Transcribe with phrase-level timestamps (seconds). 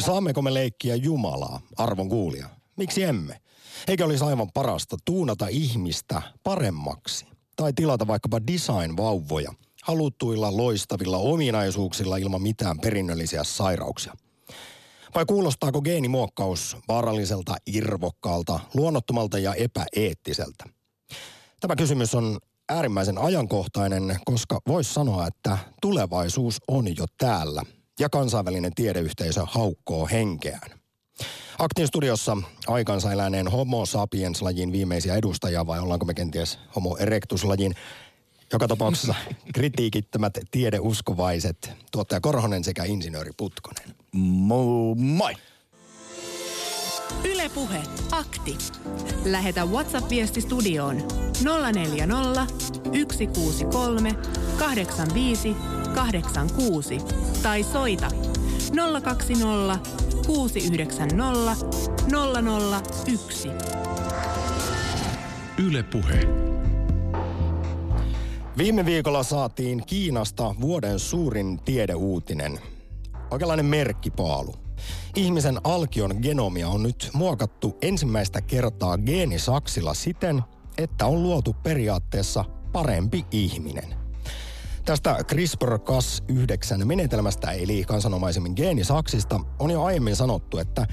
[0.00, 2.48] Saammeko me leikkiä Jumalaa, arvon kuulija?
[2.76, 3.40] Miksi emme?
[3.88, 7.26] Eikö olisi aivan parasta tuunata ihmistä paremmaksi?
[7.56, 14.14] Tai tilata vaikkapa design-vauvoja haluttuilla loistavilla ominaisuuksilla ilman mitään perinnöllisiä sairauksia?
[15.14, 20.64] Vai kuulostaako geenimuokkaus vaaralliselta, irvokkaalta, luonnottomalta ja epäeettiseltä?
[21.60, 22.38] Tämä kysymys on
[22.68, 27.62] äärimmäisen ajankohtainen, koska voisi sanoa, että tulevaisuus on jo täällä
[28.00, 30.80] ja kansainvälinen tiedeyhteisö haukkoo henkeään.
[31.58, 37.74] Aktin studiossa aikansa eläneen Homo sapiens-lajin viimeisiä edustajia vai ollaanko me kenties Homo erectus-lajin
[38.52, 39.14] joka tapauksessa
[39.54, 43.94] kritiikittömät tiedeuskovaiset, tuottaja Korhonen sekä insinööri Putkonen.
[44.16, 45.34] Mo- moi!
[47.24, 48.58] Ylepuhe akti.
[49.24, 50.96] Lähetä WhatsApp-viesti studioon
[51.72, 52.46] 040
[53.12, 54.14] 163
[54.58, 55.56] 85
[55.94, 56.98] 86
[57.42, 58.10] tai soita
[59.02, 59.78] 020
[60.26, 61.56] 690
[63.06, 63.48] 001.
[65.58, 66.20] Ylepuhe.
[68.58, 72.58] Viime viikolla saatiin Kiinasta vuoden suurin tiedeuutinen.
[73.30, 74.65] Oikeanlainen merkkipaalu.
[75.16, 80.42] Ihmisen alkion genomia on nyt muokattu ensimmäistä kertaa geenisaksilla siten,
[80.78, 83.94] että on luotu periaatteessa parempi ihminen.
[84.84, 90.86] Tästä CRISPR-Cas9 menetelmästä eli kansanomaisemmin geenisaksista on jo aiemmin sanottu, että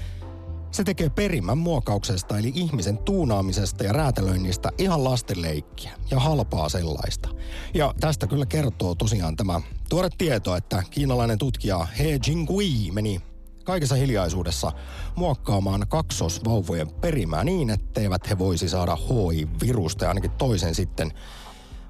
[0.70, 7.28] se tekee perimän muokkauksesta eli ihmisen tuunaamisesta ja räätälöinnistä ihan lastenleikkiä ja halpaa sellaista.
[7.74, 13.20] Ja tästä kyllä kertoo tosiaan tämä tuore tieto, että kiinalainen tutkija He Jingui meni
[13.64, 14.72] kaikessa hiljaisuudessa
[15.16, 21.12] muokkaamaan kaksosvauvojen perimää niin, etteivät he voisi saada HIV-virusta ja ainakin toisen sitten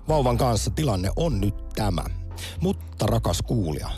[0.08, 2.04] vauvan kanssa tilanne on nyt tämä.
[2.60, 3.90] Mutta rakas kuulija,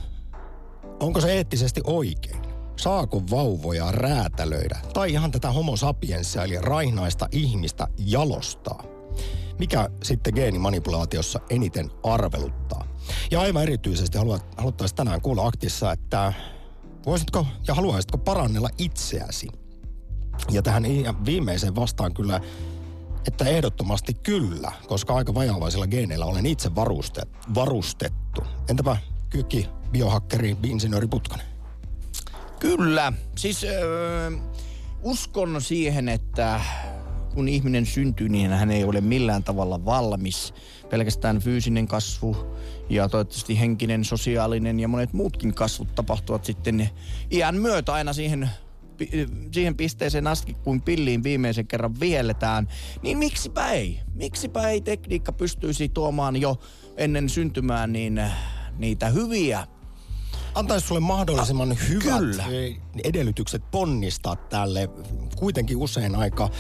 [1.01, 2.43] onko se eettisesti oikein?
[2.77, 8.85] Saako vauvoja räätälöidä tai ihan tätä homo sapiensia eli raihnaista ihmistä jalostaa?
[9.59, 12.87] Mikä sitten geenimanipulaatiossa eniten arveluttaa?
[13.31, 14.19] Ja aivan erityisesti
[14.57, 16.33] haluttaisiin tänään kuulla aktissa, että
[17.07, 19.49] voisitko ja haluaisitko parannella itseäsi?
[20.51, 20.83] Ja tähän
[21.25, 22.41] viimeiseen vastaan kyllä
[23.27, 27.23] että ehdottomasti kyllä, koska aika vajavaisilla geeneillä olen itse varuste,
[27.55, 28.45] varustettu.
[28.69, 28.97] Entäpä
[29.31, 31.47] kyki, biohakkeri, insinööri Putkonen?
[32.59, 33.13] Kyllä.
[33.37, 34.31] Siis öö,
[35.03, 36.61] uskon siihen, että
[37.37, 40.55] kun ihminen syntyy, niin hän ei ole millään tavalla valmis.
[40.91, 42.37] Pelkästään fyysinen kasvu
[42.91, 46.91] ja toivottavasti henkinen, sosiaalinen ja monet muutkin kasvut tapahtuvat sitten
[47.31, 48.51] iän myötä aina siihen
[49.53, 52.69] siihen pisteeseen asti, kun pilliin viimeisen kerran vielletään,
[53.03, 54.01] niin miksipä ei?
[54.15, 56.57] Miksipä ei tekniikka pystyisi tuomaan jo
[56.97, 58.23] ennen syntymään niin
[58.79, 59.67] niitä hyviä
[60.57, 62.45] antaisi sulle mahdollisimman ah, hyvät kyllä.
[63.05, 64.89] edellytykset ponnistaa tälle
[65.37, 66.51] kuitenkin usein aika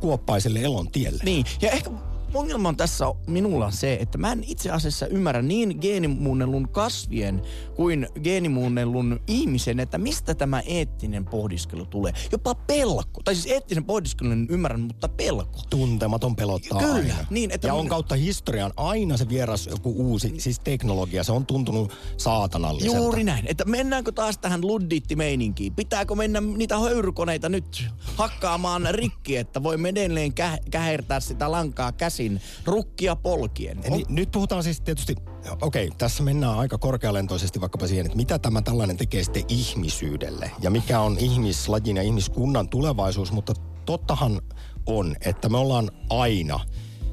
[0.00, 1.24] kuoppaiselle elon tielle.
[1.24, 1.90] Niin, ja ehkä
[2.34, 7.42] ongelma on tässä minulla se, että mä en itse asiassa ymmärrä niin geenimuunnellun kasvien
[7.76, 12.12] kuin geenimuunnellun ihmisen, että mistä tämä eettinen pohdiskelu tulee.
[12.32, 13.20] Jopa pelko.
[13.24, 15.60] Tai siis eettisen pohdiskelun ymmärrän, mutta pelko.
[15.70, 16.94] Tuntematon pelottaa Kyllä.
[16.94, 17.14] Aina.
[17.30, 21.46] Niin, että ja on kautta historian aina se vieras joku uusi, siis teknologia, se on
[21.46, 22.96] tuntunut saatanalliselta.
[22.96, 23.44] Juuri näin.
[23.48, 25.74] Että mennäänkö taas tähän ludditti-meininkiin?
[25.74, 27.84] Pitääkö mennä niitä höyrykoneita nyt
[28.16, 33.78] hakkaamaan rikki, että voimme edelleen kä- kähertää sitä lankaa käsi käsin rukkia polkien.
[33.78, 33.92] On...
[33.92, 35.16] Niin, nyt puhutaan siis tietysti,
[35.62, 40.50] okei, okay, tässä mennään aika korkealentoisesti vaikkapa siihen, että mitä tämä tällainen tekee sitten ihmisyydelle
[40.60, 43.54] ja mikä on ihmislajin ja ihmiskunnan tulevaisuus, mutta
[43.86, 44.40] tottahan
[44.86, 46.60] on, että me ollaan aina,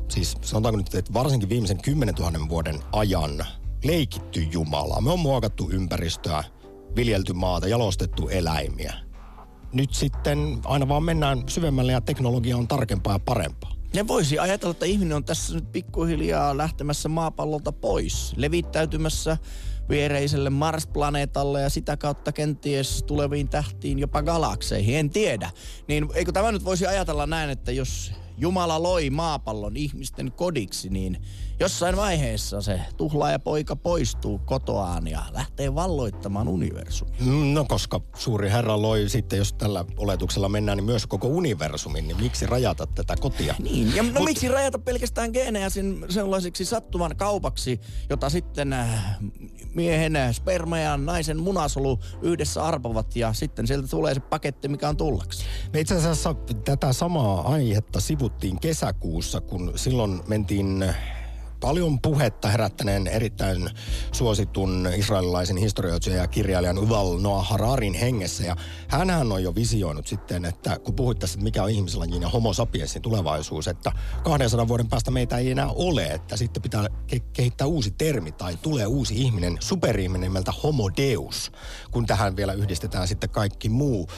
[0.08, 3.46] siis sanotaanko nyt, että varsinkin viimeisen 10 000 vuoden ajan
[3.84, 5.02] leikitty Jumalaa.
[5.02, 6.44] Me on muokattu ympäristöä,
[6.96, 8.94] viljelty maata, jalostettu eläimiä.
[9.74, 13.79] Nyt sitten aina vaan mennään syvemmälle ja teknologia on tarkempaa ja parempaa.
[13.94, 19.38] Ja voisi ajatella, että ihminen on tässä nyt pikkuhiljaa lähtemässä maapallolta pois, levittäytymässä
[19.90, 25.52] viereiselle Mars-planeetalle ja sitä kautta kenties tuleviin tähtiin, jopa galakseihin, en tiedä.
[25.88, 31.22] Niin eikö tämä nyt voisi ajatella näin, että jos Jumala loi maapallon ihmisten kodiksi, niin
[31.60, 37.16] jossain vaiheessa se tuhlaaja poika poistuu kotoaan ja lähtee valloittamaan universumia.
[37.54, 42.18] No koska suuri herra loi sitten, jos tällä oletuksella mennään, niin myös koko universumin, niin
[42.18, 43.56] miksi rajata tätä kotia?
[43.60, 44.26] Niin, ja no Mut...
[44.26, 47.80] miksi rajata pelkästään geenejä sen sellaisiksi sattuman kaupaksi,
[48.10, 49.18] jota sitten äh,
[49.74, 54.98] miehen sperma ja naisen munasolu yhdessä arpovat ja sitten sieltä tulee se paketti, mikä on
[54.98, 55.46] tullaksi.
[55.74, 56.36] Me itse asiassa
[56.66, 60.86] tätä samaa aihetta sivuttiin kesäkuussa, kun silloin mentiin
[61.60, 63.70] paljon puhetta herättäneen erittäin
[64.12, 68.44] suositun israelilaisen historioitsijan ja kirjailijan Uval Noah Hararin hengessä.
[68.44, 68.56] Ja
[68.88, 73.02] hänhän on jo visioinut sitten, että kun puhuit tässä, mikä on ihmislajin ja homo sapiensin
[73.02, 73.92] tulevaisuus, että
[74.24, 78.58] 200 vuoden päästä meitä ei enää ole, että sitten pitää ke- kehittää uusi termi tai
[78.62, 81.52] tulee uusi ihminen, superihminen nimeltä homo deus,
[81.92, 84.10] kun tähän vielä yhdistetään sitten kaikki muu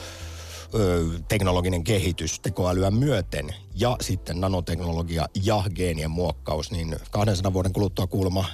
[0.74, 8.06] ö, teknologinen kehitys tekoälyä myöten ja sitten nanoteknologia ja geenien muokkaus, niin 200 vuoden kuluttua
[8.06, 8.44] kuulemma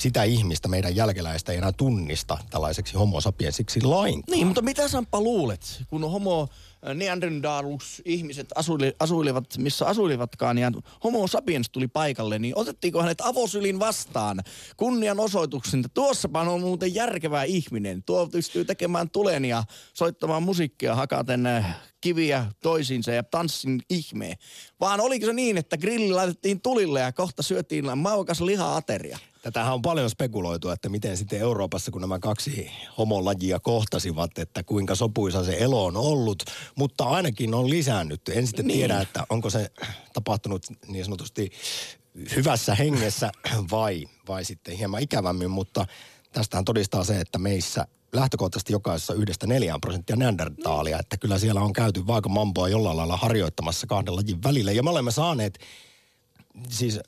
[0.00, 4.36] sitä ihmistä meidän jälkeläistä ei enää tunnista tällaiseksi homo sapiensiksi lainkaan.
[4.36, 6.48] Niin, mutta mitä Sampa luulet, kun homo
[6.94, 10.72] neandertalus ihmiset asuili, asuilivat, missä asuilivatkaan, ja
[11.04, 14.40] homo sapiens tuli paikalle, niin otettiinko hänet avosylin vastaan
[14.76, 18.02] kunnianosoituksen, että tuossapa on muuten järkevä ihminen.
[18.02, 19.64] Tuo pystyy tekemään tulen ja
[19.94, 24.36] soittamaan musiikkia hakaten äh, kiviä toisiinsa ja tanssin ihmeen.
[24.80, 29.18] Vaan oliko se niin, että grilli laitettiin tulille ja kohta syötiin maukas liha-ateria?
[29.42, 34.94] Tätähän on paljon spekuloitu, että miten sitten Euroopassa, kun nämä kaksi homolajia kohtasivat, että kuinka
[34.94, 36.42] sopuisa se elo on ollut,
[36.76, 38.28] mutta ainakin on lisäännyt.
[38.28, 38.78] En sitten niin.
[38.78, 39.70] tiedä, että onko se
[40.12, 41.50] tapahtunut niin sanotusti
[42.36, 43.30] hyvässä hengessä
[43.70, 45.86] vai, vai sitten hieman ikävämmin, mutta
[46.32, 51.72] tästähän todistaa se, että meissä lähtökohtaisesti jokaisessa yhdestä neljään prosenttia neandertaalia, että kyllä siellä on
[51.72, 54.72] käyty mamboa jollain lailla harjoittamassa kahden lajin välillä.
[54.72, 55.58] Ja me olemme saaneet
[56.68, 57.00] siis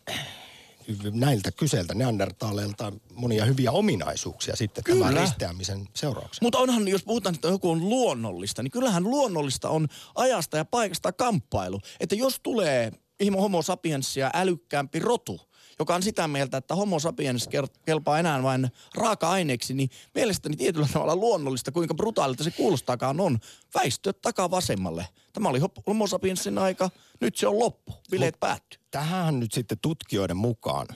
[1.13, 5.07] näiltä kyseltä neandertaaleilta monia hyviä ominaisuuksia sitten Kyllä.
[5.07, 6.45] tämän risteämisen seurauksena.
[6.45, 11.13] Mutta onhan, jos puhutaan, että joku on luonnollista, niin kyllähän luonnollista on ajasta ja paikasta
[11.13, 11.81] kamppailu.
[12.01, 12.93] Että jos tulee
[13.41, 15.41] homo sapiensia älykkäämpi rotu,
[15.83, 17.49] joka on sitä mieltä, että homo sapiens
[17.85, 23.39] kelpaa enää vain raaka-aineeksi, niin mielestäni tietyllä tavalla luonnollista, kuinka brutaalilta se kuulostaakaan on,
[23.75, 25.07] väistyä takaa vasemmalle.
[25.33, 26.91] Tämä oli homo sapiensin aika,
[27.21, 28.81] nyt se on loppu, bileet päättyy.
[28.91, 30.87] Tähän nyt sitten tutkijoiden mukaan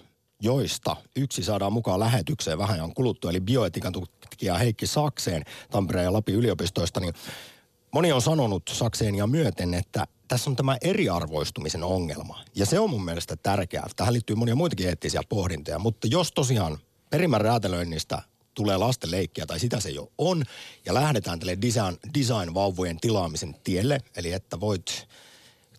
[0.42, 6.12] joista yksi saadaan mukaan lähetykseen vähän on kuluttu, eli bioetikan tutkija Heikki Sakseen Tampereen ja
[6.12, 7.14] Lapin yliopistoista, niin
[7.96, 12.44] moni on sanonut Sakseen ja myöten, että tässä on tämä eriarvoistumisen ongelma.
[12.54, 13.86] Ja se on mun mielestä tärkeää.
[13.96, 16.78] Tähän liittyy monia muitakin eettisiä pohdintoja, mutta jos tosiaan
[17.10, 18.22] perimän räätälöinnistä
[18.54, 20.44] tulee lasten leikkiä, tai sitä se jo on,
[20.86, 25.08] ja lähdetään tälle design, design-vauvojen tilaamisen tielle, eli että voit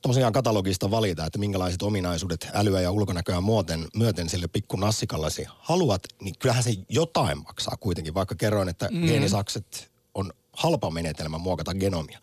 [0.01, 6.03] tosiaan katalogista valita, että minkälaiset ominaisuudet älyä ja ulkonäköä muoten, myöten sille pikku nassikallasi haluat,
[6.21, 9.07] niin kyllähän se jotain maksaa kuitenkin, vaikka kerroin, että mm.
[9.07, 12.19] geenisakset on halpa menetelmä muokata genomia.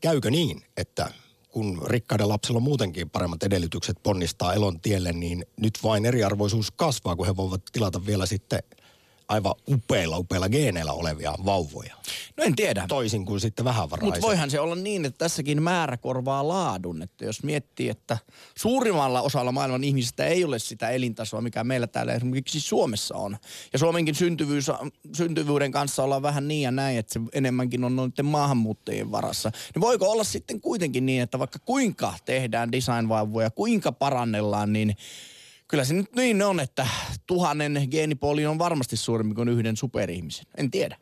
[0.00, 1.10] Käykö niin, että
[1.48, 7.16] kun rikkaiden lapsilla on muutenkin paremmat edellytykset ponnistaa elon tielle, niin nyt vain eriarvoisuus kasvaa,
[7.16, 8.62] kun he voivat tilata vielä sitten
[9.28, 11.94] aivan upeilla, upeilla geeneillä olevia vauvoja.
[12.36, 12.84] No en tiedä.
[12.88, 14.02] Toisin kuin sitten vähävaraiset.
[14.02, 17.02] Mutta voihan se olla niin, että tässäkin määrä korvaa laadun.
[17.02, 18.18] Että jos miettii, että
[18.58, 23.36] suurimmalla osalla maailman ihmisistä ei ole sitä elintasoa, mikä meillä täällä esimerkiksi Suomessa on.
[23.72, 24.70] Ja Suomenkin syntyvyys,
[25.16, 29.52] syntyvyyden kanssa ollaan vähän niin ja näin, että se enemmänkin on noiden maahanmuuttajien varassa.
[29.74, 34.96] Niin voiko olla sitten kuitenkin niin, että vaikka kuinka tehdään designvauvoja, kuinka parannellaan, niin
[35.68, 36.86] kyllä se nyt niin on, että
[37.26, 40.46] tuhannen geenipooli on varmasti suurempi kuin yhden superihmisen.
[40.56, 40.96] En tiedä.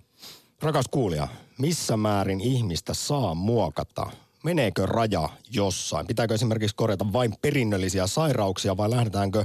[0.62, 1.28] Rakas kuulija,
[1.58, 4.10] missä määrin ihmistä saa muokata?
[4.44, 6.06] Meneekö raja jossain?
[6.06, 9.44] Pitääkö esimerkiksi korjata vain perinnöllisiä sairauksia vai lähdetäänkö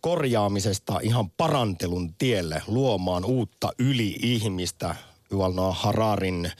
[0.00, 4.94] korjaamisesta ihan parantelun tielle luomaan uutta yli-ihmistä?
[5.32, 6.52] Yuval Hararin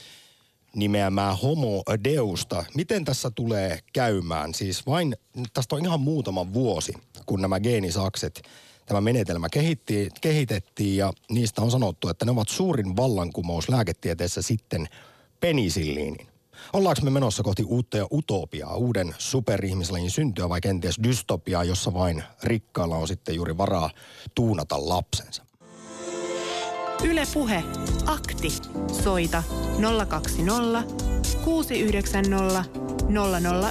[0.77, 2.65] nimeämää homo deusta.
[2.75, 4.53] Miten tässä tulee käymään?
[4.53, 5.15] Siis vain,
[5.53, 6.93] tästä on ihan muutama vuosi,
[7.25, 8.41] kun nämä geenisakset,
[8.85, 14.87] tämä menetelmä kehitti, kehitettiin ja niistä on sanottu, että ne ovat suurin vallankumous lääketieteessä sitten
[15.39, 16.27] penisilliinin.
[16.73, 22.23] Ollaanko me menossa kohti uutta ja utopiaa, uuden superihmislajin syntyä vai kenties dystopiaa, jossa vain
[22.43, 23.89] rikkaalla on sitten juuri varaa
[24.35, 25.46] tuunata lapsensa?
[27.03, 27.63] Ylepuhe
[28.05, 28.47] Akti.
[29.03, 29.43] Soita
[30.07, 30.83] 020
[31.45, 32.65] 690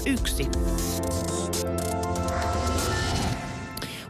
[0.06, 0.48] 001.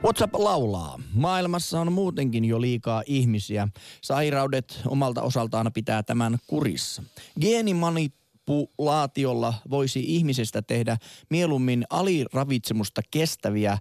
[0.04, 1.00] WhatsApp laulaa.
[1.12, 3.68] Maailmassa on muutenkin jo liikaa ihmisiä.
[4.00, 7.02] Sairaudet omalta osaltaan pitää tämän kurissa.
[7.40, 10.96] Geenimanipulaatiolla voisi ihmisestä tehdä
[11.30, 13.78] mieluummin aliravitsemusta kestäviä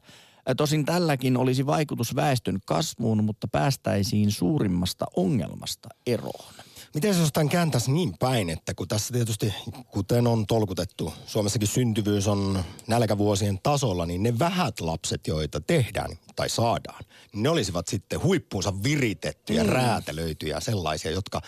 [0.58, 6.54] Tosin tälläkin olisi vaikutus väestön kasvuun, mutta päästäisiin suurimmasta ongelmasta eroon.
[6.94, 9.54] Miten se jos tämän kääntäisi niin päin, että kun tässä tietysti,
[9.92, 16.50] kuten on tolkutettu, Suomessakin syntyvyys on nälkävuosien tasolla, niin ne vähät lapset, joita tehdään tai
[16.50, 19.70] saadaan, niin ne olisivat sitten huippuunsa viritettyjä, mm.
[19.70, 21.42] räätälöityjä sellaisia, jotka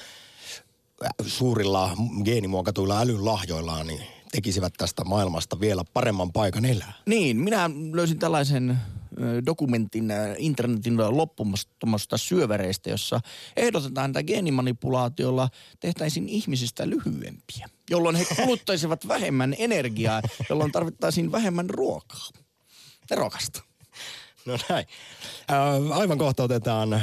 [1.28, 1.92] suurilla
[2.24, 6.94] geenimuokatuilla älyn lahjoillaan niin tekisivät tästä maailmasta vielä paremman paikan elää.
[7.06, 8.78] Niin, minä löysin tällaisen
[9.46, 13.20] dokumentin internetin loppumasta syövereistä, jossa
[13.56, 22.30] ehdotetaan, että geenimanipulaatiolla tehtäisiin ihmisistä lyhyempiä, jolloin he kuluttaisivat vähemmän energiaa, jolloin tarvittaisiin vähemmän ruokaa.
[23.08, 23.64] Terokasta.
[24.46, 24.86] No näin.
[25.52, 27.02] Äh, aivan kohta otetaan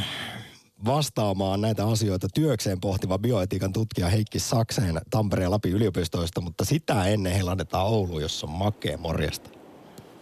[0.86, 7.32] vastaamaan näitä asioita työkseen pohtiva bioetiikan tutkija Heikki Sakseen Tampereen Lapin yliopistoista, mutta sitä ennen
[7.32, 9.50] he laitetaan Ouluun, jossa on makea morjesta.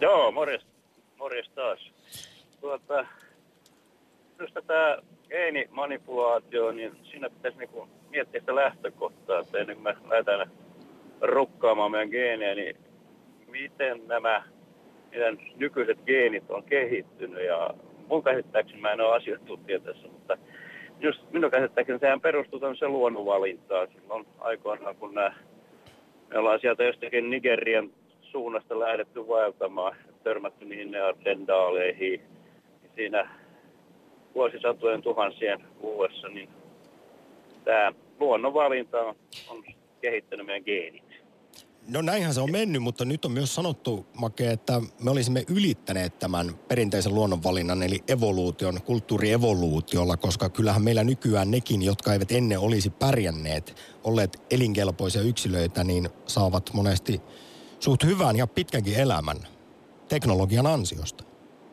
[0.01, 0.69] Joo, morjesta,
[1.17, 1.91] morjesta taas.
[2.61, 3.05] Tuota,
[4.39, 4.97] just tämä
[5.29, 10.51] geenimanipulaatio, niin siinä pitäisi niinku miettiä sitä lähtökohtaa, että ennen kuin me lähdetään
[11.21, 12.75] rukkaamaan meidän geenejä, niin
[13.47, 14.43] miten nämä
[15.11, 17.73] meidän nykyiset geenit on kehittynyt ja
[18.07, 20.37] mun käsittääkseni mä en ole asiantuntija tässä, mutta
[20.99, 23.87] just minun käsittääkseni sehän perustuu tämmöiseen luonnonvalintaan.
[23.87, 25.33] Silloin aikoinaan, kun nämä,
[26.29, 27.89] me ollaan sieltä jostakin Nigerian
[28.21, 32.21] suunnasta lähdetty vaeltamaan, törmätty niihin neardendaaleihin,
[32.81, 33.29] niin siinä
[34.35, 36.49] vuosisatojen tuhansien kuluessa, niin
[37.63, 39.01] tämä luonnonvalinta
[39.49, 39.63] on
[40.01, 41.12] kehittänyt meidän geenit.
[41.87, 46.19] No näinhän se on mennyt, mutta nyt on myös sanottu, Make, että me olisimme ylittäneet
[46.19, 52.89] tämän perinteisen luonnonvalinnan, eli evoluution, kulttuurievoluutiolla, koska kyllähän meillä nykyään nekin, jotka eivät ennen olisi
[52.89, 57.21] pärjänneet, olleet elinkelpoisia yksilöitä, niin saavat monesti
[57.79, 59.37] suht hyvän ja pitkänkin elämän
[60.07, 61.23] teknologian ansiosta.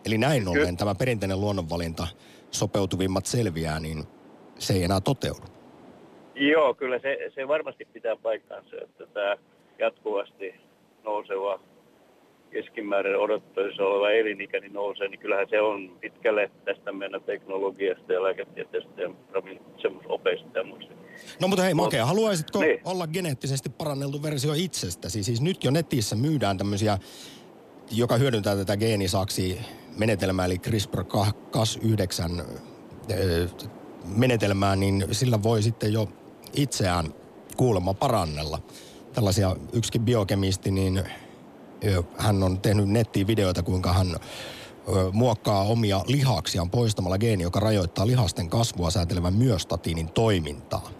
[0.05, 2.07] Eli näin ollen tämä perinteinen luonnonvalinta,
[2.51, 4.05] sopeutuvimmat selviää, niin
[4.59, 5.47] se ei enää toteudu.
[6.35, 9.37] Joo, kyllä se, se varmasti pitää paikkaansa, että tämä
[9.81, 10.55] jatkuvasti
[11.05, 11.61] nouseva
[12.51, 18.23] keskimäärin odottaisi oleva elinikä niin nousee, niin kyllähän se on pitkälle tästä meidän teknologiasta ja
[18.23, 20.95] lääketieteestä ja ravitsemusopeista ja muista.
[21.41, 22.81] No mutta hei Makea, haluaisitko niin.
[22.85, 25.23] olla geneettisesti paranneltu versio itsestäsi?
[25.23, 26.99] Siis nyt jo netissä myydään tämmöisiä,
[27.91, 29.59] joka hyödyntää tätä geenisaksi
[29.99, 32.45] menetelmää, eli CRISPR-Cas9
[34.17, 36.09] menetelmää, niin sillä voi sitten jo
[36.55, 37.07] itseään
[37.57, 38.59] kuulemma parannella
[39.15, 41.03] tällaisia, yksikin biokemisti, niin
[42.19, 44.07] hän on tehnyt nettiin videoita, kuinka hän
[45.13, 50.91] muokkaa omia lihaksiaan poistamalla geeni, joka rajoittaa lihasten kasvua säätelevän myöstatiinin toimintaa.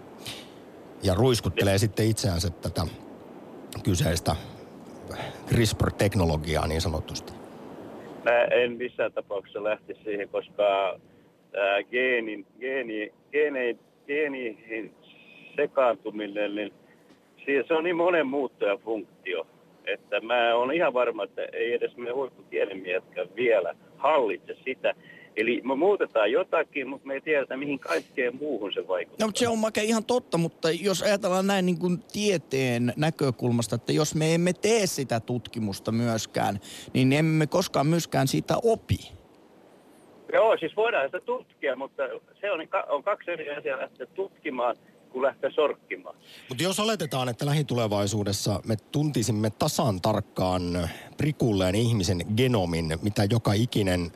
[1.03, 2.81] Ja ruiskuttelee sitten itseänsä tätä
[3.83, 4.35] kyseistä
[5.47, 7.33] CRISPR-teknologiaa niin sanotusti.
[8.23, 10.99] Mä en missään tapauksessa lähti siihen, koska
[11.91, 13.77] geenin, geeni, geeni,
[14.07, 14.95] geeniin
[15.55, 16.73] sekaantuminen, niin
[17.45, 19.47] se on niin monen muuttuja funktio,
[19.85, 24.93] että mä oon ihan varma, että ei edes me huippukielimiehätkään vielä hallitse sitä.
[25.35, 29.25] Eli me muutetaan jotakin, mutta me ei tiedetä, mihin kaikkeen muuhun se vaikuttaa.
[29.25, 33.75] No, mutta se on make ihan totta, mutta jos ajatellaan näin niin kuin tieteen näkökulmasta,
[33.75, 36.59] että jos me emme tee sitä tutkimusta myöskään,
[36.93, 38.97] niin emme koskaan myöskään siitä opi.
[40.33, 42.03] Joo, siis voidaan sitä tutkia, mutta
[42.41, 44.75] se on, on kaksi eri asiaa lähteä tutkimaan–
[45.11, 46.15] kuin lähteä sorkkimaan.
[46.49, 54.11] Mutta jos oletetaan, että lähitulevaisuudessa me tuntisimme tasan tarkkaan prikulleen ihmisen genomin, mitä joka ikinen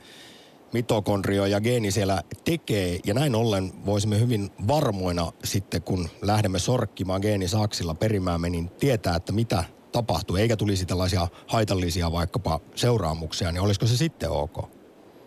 [0.73, 7.21] mitokondrio ja geeni siellä tekee, ja näin ollen voisimme hyvin varmoina sitten, kun lähdemme sorkkimaan
[7.21, 13.87] geenisaksilla perimäämme, niin tietää, että mitä tapahtuu, eikä tulisi tällaisia haitallisia vaikkapa seuraamuksia, niin olisiko
[13.87, 14.74] se sitten ok?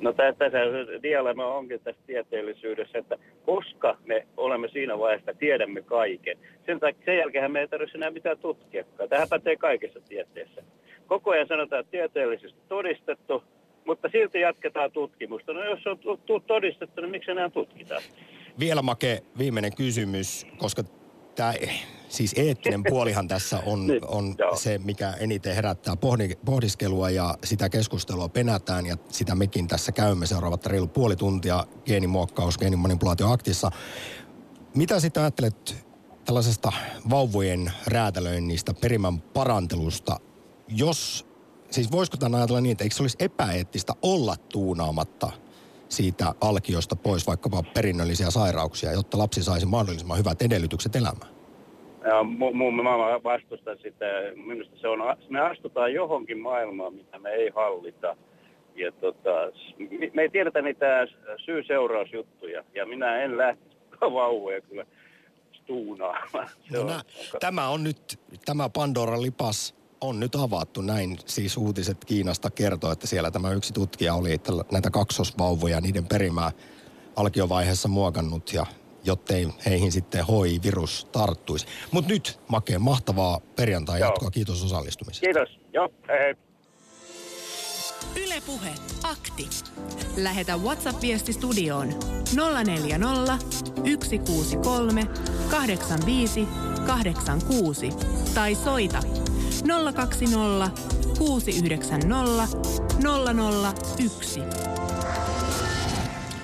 [0.00, 0.44] No tässä
[1.02, 7.16] dilemma onkin tässä tieteellisyydessä, että koska me olemme siinä vaiheessa, tiedämme kaiken, sen, takia, sen
[7.18, 9.08] jälkeen me ei tarvitse enää mitään tutkiakaan.
[9.08, 10.62] Tähän pätee kaikessa tieteessä.
[11.06, 13.42] Koko ajan sanotaan, että tieteellisesti todistettu,
[13.84, 15.52] mutta silti jatketaan tutkimusta.
[15.52, 15.98] No jos on
[16.46, 18.02] todistettu, niin miksi enää tutkitaan?
[18.58, 20.82] Vielä Make, viimeinen kysymys, koska
[21.38, 21.54] tämä
[22.08, 25.94] siis eettinen puolihan tässä on, niin, on se, mikä eniten herättää
[26.44, 32.58] pohdiskelua ja sitä keskustelua penätään ja sitä mekin tässä käymme seuraavat reilu puoli tuntia geenimuokkaus,
[32.58, 33.70] geenimanipulaatioaktissa.
[34.74, 35.86] Mitä sitten ajattelet
[36.24, 36.72] tällaisesta
[37.10, 40.20] vauvojen räätälöinnistä, perimän parantelusta,
[40.68, 41.26] jos,
[41.70, 45.32] siis voisiko tämän ajatella niin, että eikö se olisi epäeettistä olla tuunaamatta
[45.88, 51.32] siitä alkiosta pois vaikkapa perinnöllisiä sairauksia, jotta lapsi saisi mahdollisimman hyvät edellytykset elämään?
[52.04, 52.90] Ja mu, mu, mä
[53.24, 54.06] vastustan sitä.
[54.46, 58.16] Minusta se on, me astutaan johonkin maailmaan, mitä me ei hallita.
[58.74, 59.30] Ja tota,
[60.14, 61.06] me ei tiedetä niitä
[61.44, 62.64] syy-seurausjuttuja.
[62.74, 64.86] Ja minä en lähtisi vauvoja kyllä
[65.52, 66.48] stuunaamaan.
[66.72, 66.90] No, on,
[67.40, 70.80] tämä on nyt, tämä Pandoran lipas on nyt avattu.
[70.80, 76.06] Näin siis uutiset Kiinasta kertoo, että siellä tämä yksi tutkija oli että näitä kaksosvauvoja, niiden
[76.06, 76.52] perimää
[77.16, 78.66] alkiovaiheessa muokannut ja
[79.04, 81.66] jottei heihin sitten HI-virus tarttuisi.
[81.90, 84.30] Mutta nyt, Make, mahtavaa perjantai jatkoa.
[84.30, 85.26] Kiitos osallistumisesta.
[85.26, 85.60] Kiitos.
[85.72, 86.34] Joo, hei.
[88.16, 88.70] Ylepuhe
[89.02, 89.48] akti.
[90.16, 91.88] Lähetä WhatsApp-viesti studioon
[92.64, 93.38] 040
[94.04, 95.06] 163
[95.50, 96.48] 85
[96.86, 97.90] 86
[98.34, 99.00] tai soita
[99.94, 100.70] 020
[101.18, 102.48] 690
[104.08, 104.40] 001.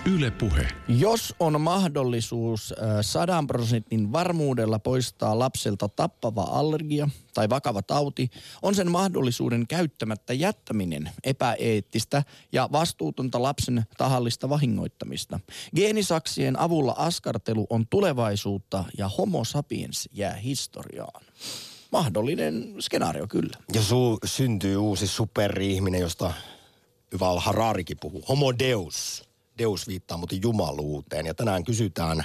[0.07, 0.69] Yle Puhe.
[0.89, 8.31] Jos on mahdollisuus sadan prosentin varmuudella poistaa lapselta tappava allergia tai vakava tauti,
[8.63, 15.41] on sen mahdollisuuden käyttämättä jättäminen epäeettistä ja vastuutonta lapsen tahallista vahingoittamista.
[15.77, 21.23] Geenisaksien avulla askartelu on tulevaisuutta ja homo sapiens jää historiaan.
[21.99, 23.59] Mahdollinen skenaario kyllä.
[23.75, 26.33] Ja su- syntyy uusi superihminen, josta
[27.13, 28.25] Yuval Hararikin puhuu.
[28.29, 29.29] Homo deus.
[29.59, 31.27] Deus viittaa muuten jumaluuteen.
[31.27, 32.25] Ja tänään kysytään,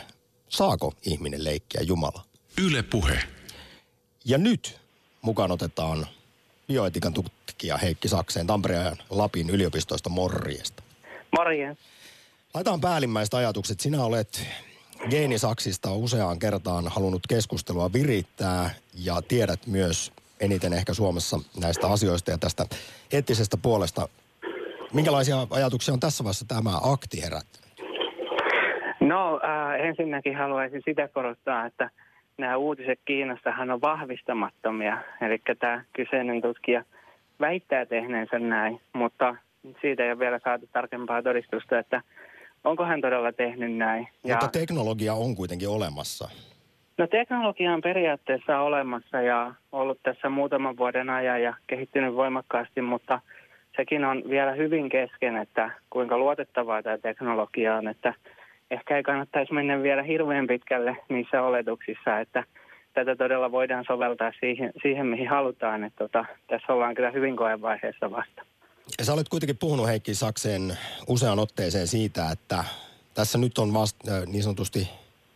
[0.50, 2.26] saako ihminen leikkiä Jumala?
[2.62, 3.20] Yle Puhe.
[4.26, 4.80] Ja nyt
[5.22, 6.08] mukaan otetaan
[6.68, 10.84] bioetikan tutkija Heikki Sakseen Tampereen Lapin yliopistoista Morriesta.
[11.38, 11.78] Morjens.
[12.54, 13.80] Laitetaan päällimmäiset ajatukset.
[13.80, 14.46] Sinä olet
[15.10, 18.70] geenisaksista useaan kertaan halunnut keskustelua virittää
[19.06, 22.66] ja tiedät myös eniten ehkä Suomessa näistä asioista ja tästä
[23.14, 24.10] eettisestä puolesta.
[24.94, 27.70] Minkälaisia ajatuksia on tässä vaiheessa tämä akti herättänyt?
[29.00, 31.90] No äh, ensinnäkin haluaisin sitä korostaa, että
[32.38, 34.98] nämä uutiset Kiinastahan on vahvistamattomia.
[35.22, 36.84] Eli tämä kyseinen tutkija
[37.40, 39.36] väittää tehneensä näin, mutta
[39.82, 42.02] siitä ei ole vielä saatu tarkempaa todistusta, että
[42.64, 44.08] onko hän todella tehnyt näin.
[44.24, 46.30] Mutta teknologia on kuitenkin olemassa.
[46.98, 53.20] No teknologia on periaatteessa olemassa ja ollut tässä muutaman vuoden ajan ja kehittynyt voimakkaasti, mutta
[53.76, 58.14] sekin on vielä hyvin kesken, että kuinka luotettavaa tämä teknologia on, että
[58.72, 62.44] ehkä ei kannattaisi mennä vielä hirveän pitkälle niissä oletuksissa, että
[62.94, 65.84] tätä todella voidaan soveltaa siihen, siihen mihin halutaan.
[65.84, 68.42] Että tota, tässä ollaan kyllä hyvin koevaiheessa vasta.
[68.98, 70.78] Ja sä olet kuitenkin puhunut Heikki Sakseen
[71.08, 72.64] usean otteeseen siitä, että
[73.14, 74.90] tässä nyt on vasta niin sanotusti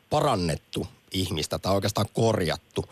[0.09, 2.85] parannettu ihmistä tai oikeastaan korjattu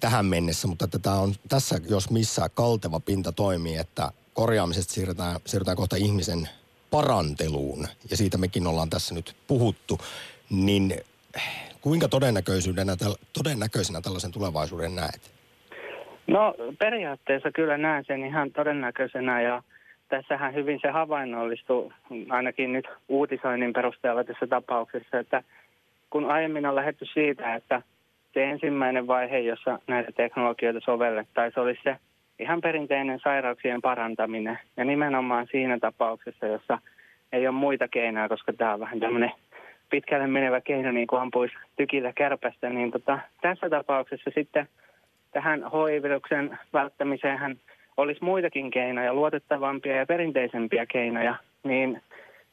[0.00, 5.40] tähän mennessä, mutta että tämä on tässä, jos missä kalteva pinta toimii, että korjaamisesta siirrytään,
[5.44, 6.48] siirrytään kohta ihmisen
[6.90, 9.98] paranteluun, ja siitä mekin ollaan tässä nyt puhuttu,
[10.50, 10.94] niin
[11.80, 12.96] kuinka todennäköisyydenä,
[13.32, 15.30] todennäköisenä tällaisen tulevaisuuden näet?
[16.26, 19.62] No periaatteessa kyllä näen sen ihan todennäköisenä ja
[20.08, 21.92] tässähän hyvin se havainnollistuu
[22.28, 25.42] ainakin nyt uutisoinnin perusteella tässä tapauksessa, että
[26.10, 27.82] kun aiemmin on lähdetty siitä, että
[28.34, 31.96] se ensimmäinen vaihe, jossa näitä teknologioita sovellettaisiin, olisi se
[32.38, 34.58] ihan perinteinen sairauksien parantaminen.
[34.76, 36.78] Ja nimenomaan siinä tapauksessa, jossa
[37.32, 39.32] ei ole muita keinoja, koska tämä on vähän tämmöinen
[39.90, 44.68] pitkälle menevä keino, niin kuin ampuisi tykillä kärpästä, niin tota, tässä tapauksessa sitten
[45.32, 47.58] tähän HIV-viruksen välttämiseen
[47.96, 52.02] olisi muitakin keinoja, luotettavampia ja perinteisempiä keinoja, niin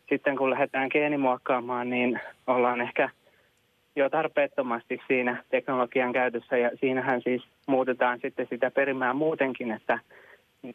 [0.10, 3.10] sitten kun lähdetään geenimuokkaamaan, niin ollaan ehkä–
[3.96, 10.00] jo tarpeettomasti siinä teknologian käytössä ja siinähän siis muutetaan sitten sitä perimää muutenkin, että,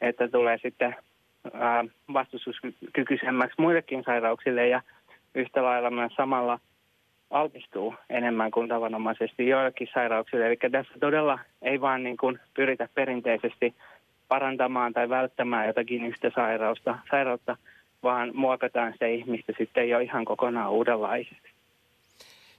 [0.01, 0.97] että tulee sitten
[2.13, 4.83] vastustuskykyisemmäksi muillekin sairauksille ja
[5.35, 6.61] yhtä lailla myös samalla
[7.31, 10.47] altistuu enemmän kuin tavanomaisesti joillekin sairauksille.
[10.47, 13.75] Eli tässä todella ei vaan niin kuin pyritä perinteisesti
[14.29, 17.57] parantamaan tai välttämään jotakin yhtä sairausta, sairautta,
[18.03, 21.49] vaan muokataan se ihmistä sitten jo ihan kokonaan uudenlaisesti.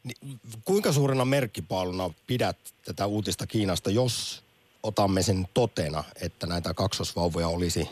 [0.04, 4.44] Niin, kuinka suurena merkkipaaluna pidät tätä uutista Kiinasta, jos
[4.84, 7.90] otamme sen totena, että näitä kaksosvauvoja olisi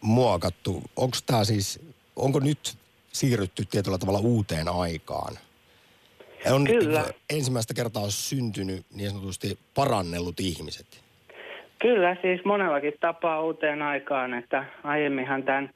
[0.00, 0.82] muokattu?
[0.96, 1.80] Onko tämä siis,
[2.16, 2.78] onko nyt
[3.12, 5.38] siirrytty tietyllä tavalla uuteen aikaan?
[6.50, 7.04] On Kyllä.
[7.30, 11.01] ensimmäistä kertaa syntynyt niin sanotusti parannellut ihmiset.
[11.82, 15.70] Kyllä, siis monellakin tapaa uuteen aikaan, että aiemminhan tämän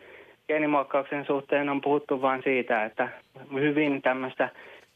[0.49, 3.09] geenimuokkauksen suhteen on puhuttu vain siitä, että
[3.55, 4.49] hyvin tämmöistä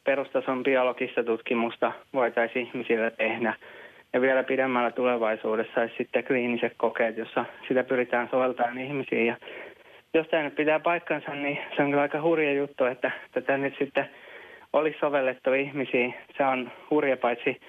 [0.04, 3.54] perustason biologista tutkimusta voitaisiin ihmisillä tehdä.
[4.12, 9.26] Ja vielä pidemmällä tulevaisuudessa olisi sitten kliiniset kokeet, jossa sitä pyritään soveltamaan ihmisiin.
[9.26, 9.36] Ja
[10.14, 13.74] jos tämä nyt pitää paikkansa, niin se on kyllä aika hurja juttu, että tätä nyt
[13.78, 14.10] sitten
[14.72, 16.14] olisi sovellettu ihmisiin.
[16.36, 17.60] Se on hurja paitsi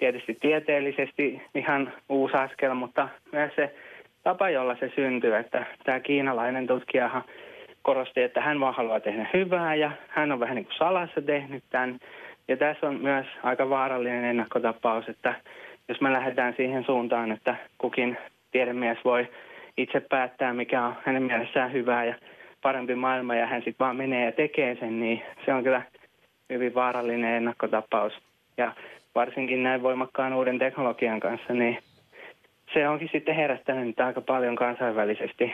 [0.00, 3.74] tietysti tieteellisesti ihan uusi askel, mutta myös se
[4.22, 7.24] tapa, jolla se syntyy, että tämä kiinalainen tutkijahan
[7.82, 11.64] korosti, että hän vaan haluaa tehdä hyvää ja hän on vähän niin kuin salassa tehnyt
[11.70, 11.98] tämän.
[12.48, 15.34] Ja tässä on myös aika vaarallinen ennakkotapaus, että
[15.88, 18.16] jos me lähdetään siihen suuntaan, että kukin
[18.50, 19.28] tiedemies voi
[19.76, 22.14] itse päättää, mikä on hänen mielessään hyvää ja
[22.62, 25.82] parempi maailma ja hän sitten vaan menee ja tekee sen, niin se on kyllä
[26.50, 28.12] hyvin vaarallinen ennakkotapaus.
[28.56, 28.72] Ja
[29.14, 31.78] varsinkin näin voimakkaan uuden teknologian kanssa, niin
[32.74, 35.44] se onkin sitten herättänyt aika paljon kansainvälisesti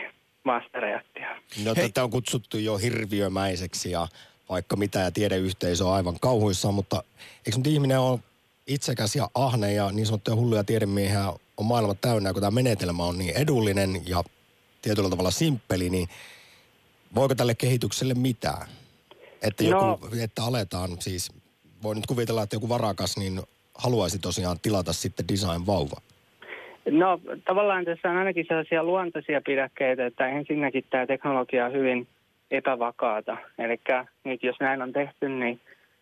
[0.45, 1.27] vastareaktio.
[1.65, 1.89] No, Hei.
[1.89, 4.07] tätä on kutsuttu jo hirviömäiseksi ja
[4.49, 7.03] vaikka mitä ja tiedeyhteisö on aivan kauhuissaan, mutta
[7.45, 8.19] eikö nyt ihminen ole
[8.67, 13.17] itsekäs ja ahne ja niin sanottuja hulluja tiedemiehiä on maailma täynnä, kun tämä menetelmä on
[13.17, 14.23] niin edullinen ja
[14.81, 16.07] tietyllä tavalla simppeli, niin
[17.15, 18.67] voiko tälle kehitykselle mitään?
[19.41, 19.99] Että, joku, No.
[20.23, 21.31] että aletaan siis,
[21.83, 23.41] voi nyt kuvitella, että joku varakas niin
[23.75, 26.01] haluaisi tosiaan tilata sitten design-vauva.
[26.91, 32.07] No tavallaan tässä on ainakin sellaisia luontaisia pidäkkeitä, että ensinnäkin tämä teknologia on hyvin
[32.51, 33.37] epävakaata.
[33.57, 33.79] Eli
[34.23, 35.59] nyt jos näin on tehty, niin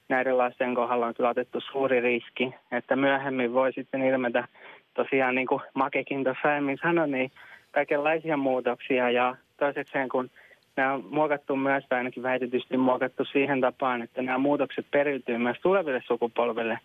[0.09, 4.47] näiden lasten kohdalla on kyllä otettu suuri riski, että myöhemmin voi sitten ilmetä
[4.93, 7.31] tosiaan niin kuin Makekin tuossa aiemmin sanoi, niin
[7.71, 10.29] kaikenlaisia muutoksia ja toisekseen kun
[10.75, 15.57] nämä on muokattu myös, tai ainakin väitetysti muokattu siihen tapaan, että nämä muutokset periytyy myös
[15.61, 16.79] tuleville sukupolville,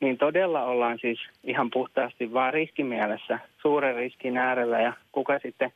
[0.00, 5.72] niin todella ollaan siis ihan puhtaasti vaan riskimielessä suuren riskin äärellä ja kuka sitten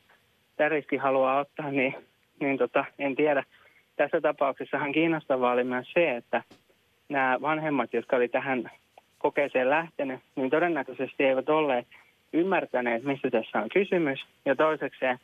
[0.57, 1.95] tämän riskin haluaa ottaa, niin,
[2.39, 3.43] niin tota, en tiedä.
[3.95, 6.43] Tässä tapauksessahan kiinnostavaa oli myös se, että
[7.09, 8.71] nämä vanhemmat, jotka oli tähän
[9.17, 11.87] kokeeseen lähtenyt, niin todennäköisesti eivät olleet
[12.33, 14.25] ymmärtäneet, mistä tässä on kysymys.
[14.45, 15.19] Ja toisekseen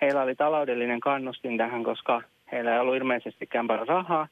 [0.00, 4.28] heillä oli taloudellinen kannustin tähän, koska heillä ei ollut ilmeisestikään paljon rahaa.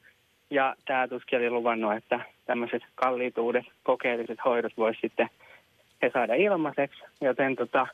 [0.49, 5.29] Ja tämä tuskin oli luvannut, että tämmöiset kalliit uudet kokeelliset hoidot voisi sitten
[6.01, 7.03] he saada ilmaiseksi.
[7.21, 7.87] Joten tota,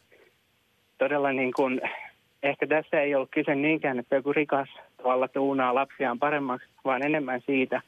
[0.97, 1.81] todella niin kuin,
[2.43, 7.41] ehkä tässä ei ollut kyse niinkään, että joku rikas tavalla tuunaa lapsiaan paremmaksi, vaan enemmän
[7.45, 7.81] siitä,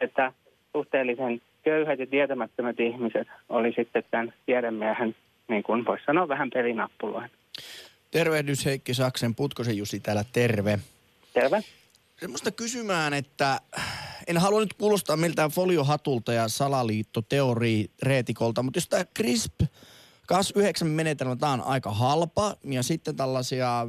[0.00, 0.32] että
[0.72, 5.14] suhteellisen köyhät ja tietämättömät ihmiset oli sitten tämän tiedemiehen,
[5.48, 7.30] niin kuin voisi sanoa, vähän pelinappuloin.
[8.16, 10.78] Tervehdys Heikki Saksen, Putkosen Jussi täällä, terve.
[11.32, 11.64] Terve.
[12.20, 13.60] Semmoista kysymään, että
[14.26, 19.60] en halua nyt kuulostaa miltään foliohatulta ja salaliittoteoreetikolta, mutta jos tämä CRISP
[20.32, 23.86] Cas9 menetelmä, tämä on aika halpa ja sitten tällaisia ö,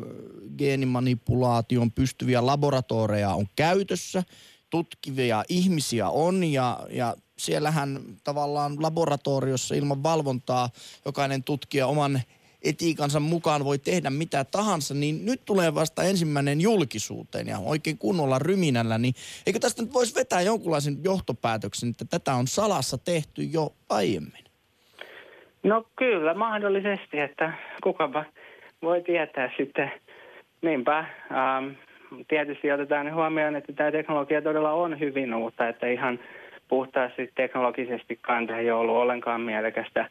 [0.58, 4.24] geenimanipulaation pystyviä laboratoreja on käytössä,
[4.70, 10.70] tutkivia ihmisiä on ja, ja siellähän tavallaan laboratoriossa ilman valvontaa
[11.06, 12.22] jokainen tutkija oman
[12.64, 18.40] etiikansa mukaan voi tehdä mitä tahansa, niin nyt tulee vasta ensimmäinen julkisuuteen ja oikein kunnolla
[18.40, 19.14] ryminällä, niin
[19.48, 24.44] eikö tästä nyt voisi vetää jonkunlaisen johtopäätöksen, että tätä on salassa tehty jo aiemmin?
[25.64, 28.26] No kyllä, mahdollisesti, että kukapa
[28.82, 29.92] voi tietää sitten.
[30.62, 31.70] Niinpä, ähm,
[32.28, 36.20] tietysti otetaan huomioon, että tämä teknologia todella on hyvin uutta, että ihan
[36.68, 40.10] puhtaasti teknologisestikaan tämä ei ollut ollenkaan mielekästä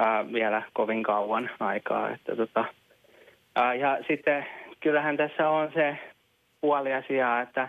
[0.00, 2.10] äh, vielä kovin kauan aikaa.
[2.10, 2.64] Että tota,
[3.58, 4.46] äh, ja sitten
[4.80, 5.98] kyllähän tässä on se
[6.60, 7.68] puoli asiaa, että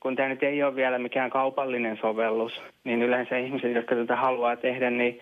[0.00, 4.56] kun tämä nyt ei ole vielä mikään kaupallinen sovellus, niin yleensä ihmiset, jotka tätä haluaa
[4.56, 5.20] tehdä, niin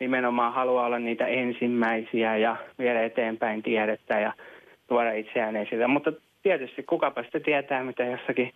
[0.00, 4.32] nimenomaan haluaa olla niitä ensimmäisiä ja viedä eteenpäin tiedettä ja
[4.88, 5.86] tuoda itseään esille.
[5.86, 8.52] Mutta tietysti kukapa sitä tietää, mitä jossakin,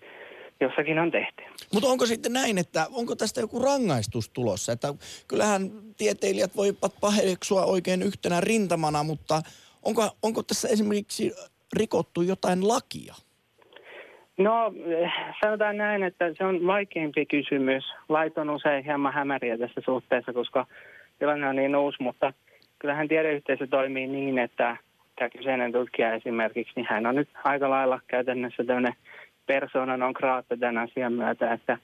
[0.60, 1.42] jossakin on tehty.
[1.74, 4.72] Mutta onko sitten näin, että onko tästä joku rangaistus tulossa?
[4.72, 4.94] Että
[5.28, 9.42] kyllähän tieteilijät voivat paheksua oikein yhtenä rintamana, mutta
[9.82, 11.32] onko, onko tässä esimerkiksi
[11.76, 13.14] rikottu jotain lakia?
[14.38, 15.12] No eh,
[15.44, 17.84] sanotaan näin, että se on vaikeampi kysymys.
[18.08, 20.66] Lait on usein hieman hämäriä tässä suhteessa, koska
[21.18, 22.32] tilanne on niin uusi, mutta
[22.78, 24.76] kyllähän tiedeyhteisö toimii niin, että
[25.16, 28.94] tämä kyseinen tutkija esimerkiksi, niin hän on nyt aika lailla käytännössä tämmöinen
[29.46, 31.78] persona non grata tämän asian myötä, että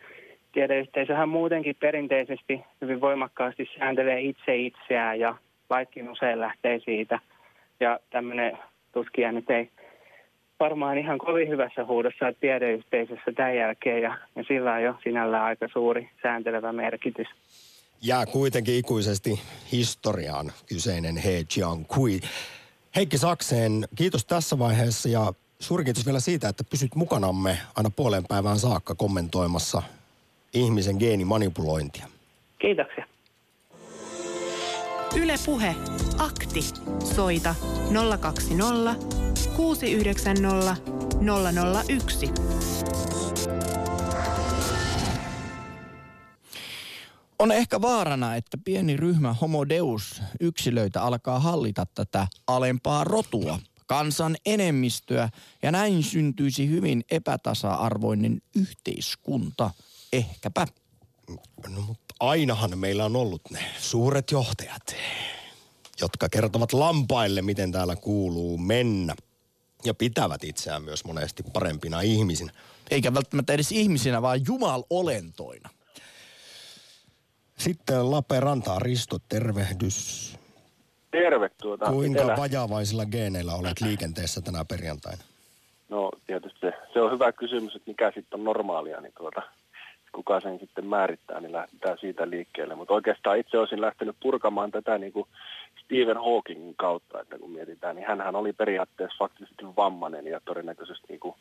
[0.53, 5.37] tiedeyhteisöhän muutenkin perinteisesti hyvin voimakkaasti sääntelee itse itseään ja
[5.71, 7.19] laitkin usein lähtee siitä.
[7.81, 8.59] Ja tämmöinen
[8.93, 9.71] tutkija nyt ei
[10.61, 15.69] varmaan ihan kovin hyvässä huudossa tiedeyhteisössä tämän jälkeen ja, ja sillä on jo sinällään aika
[15.73, 17.27] suuri sääntelevä merkitys.
[18.03, 19.41] Jää kuitenkin ikuisesti
[19.73, 22.21] historiaan kyseinen He Jiankui.
[22.97, 28.25] Heikki Sakseen, kiitos tässä vaiheessa ja suuri kiitos vielä siitä, että pysyt mukanamme aina puoleen
[28.29, 29.83] päivään saakka kommentoimassa
[30.55, 32.07] ihmisen geenimanipulointia.
[32.59, 33.07] Kiitoksia.
[35.17, 35.75] Yle Puhe.
[36.19, 36.63] Akti.
[37.15, 37.55] Soita
[38.21, 38.95] 020
[39.57, 40.77] 690
[41.89, 42.31] 001.
[47.39, 54.37] On ehkä vaarana, että pieni ryhmä Homo Deus yksilöitä alkaa hallita tätä alempaa rotua, kansan
[54.47, 55.29] enemmistöä,
[55.63, 59.71] ja näin syntyisi hyvin epätasa-arvoinen yhteiskunta.
[60.13, 60.67] Ehkäpä.
[61.69, 64.97] No mutta ainahan meillä on ollut ne suuret johtajat,
[66.01, 69.15] jotka kertovat lampaille, miten täällä kuuluu mennä.
[69.85, 72.53] Ja pitävät itseään myös monesti parempina ihmisinä.
[72.91, 75.71] Eikä välttämättä edes ihmisinä, vaan jumalolentoina.
[77.59, 80.33] Sitten Lappeenrantaa Risto, tervehdys.
[81.13, 81.87] Terve tuota.
[81.91, 82.37] Kuinka Etelä.
[82.37, 85.23] vajavaisilla geeneillä olet liikenteessä tänä perjantaina?
[86.27, 89.43] tietysti se, se on hyvä kysymys, että mikä sitten on normaalia, niin tuota,
[90.13, 92.75] kuka sen sitten määrittää, niin lähdetään siitä liikkeelle.
[92.75, 95.29] Mutta oikeastaan itse olisin lähtenyt purkamaan tätä niin kuin
[95.93, 101.21] Stephen Hawkingin kautta, että kun mietitään, niin hän oli periaatteessa faktisesti vammainen ja todennäköisesti niin
[101.21, 101.35] kuin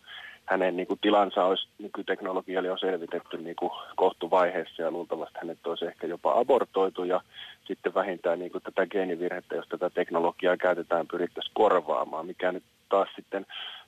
[0.46, 5.86] hänen niin kuin tilansa olisi nykyteknologialla jo selvitetty niin kuin kohtuvaiheessa ja luultavasti hänet olisi
[5.86, 7.22] ehkä jopa abortoitu ja
[7.68, 13.10] sitten vähintään niin kuin tätä geenivirhettä, jos tätä teknologiaa käytetään, pyrittäisiin korvaamaan, mikä nyt taas
[13.16, 13.46] sitten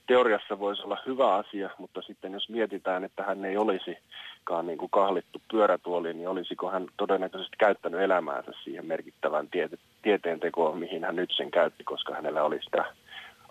[0.08, 4.92] teoriassa voisi olla hyvä asia, mutta sitten jos mietitään, että hän ei olisikaan niin kuin
[4.92, 11.16] kahlittu pyörätuoliin, niin olisiko hän todennäköisesti käyttänyt elämäänsä siihen merkittävään tiete- tieteen tekoon, mihin hän
[11.16, 12.86] nyt sen käytti, koska hänellä oli sitä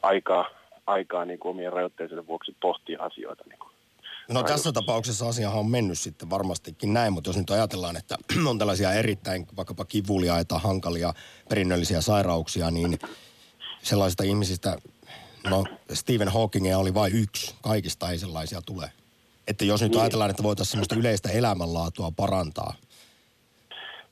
[0.02, 0.44] aikaa,
[0.86, 3.44] aikaa niin kuin omien rajoitteiden vuoksi pohtia asioita.
[3.48, 3.72] Niin kuin.
[4.28, 8.16] No tässä tapauksessa asiahan on mennyt sitten varmastikin näin, mutta jos nyt ajatellaan, että
[8.50, 11.12] on tällaisia erittäin vaikkapa kivuliaita, hankalia
[11.48, 12.98] perinnöllisiä sairauksia, niin
[13.82, 14.76] sellaisista ihmisistä
[15.50, 17.54] No Stephen Hawkingia oli vain yksi.
[17.62, 18.90] Kaikista ei sellaisia tule.
[19.48, 20.00] Että jos nyt niin.
[20.00, 22.74] ajatellaan, että voitaisiin sellaista yleistä elämänlaatua parantaa.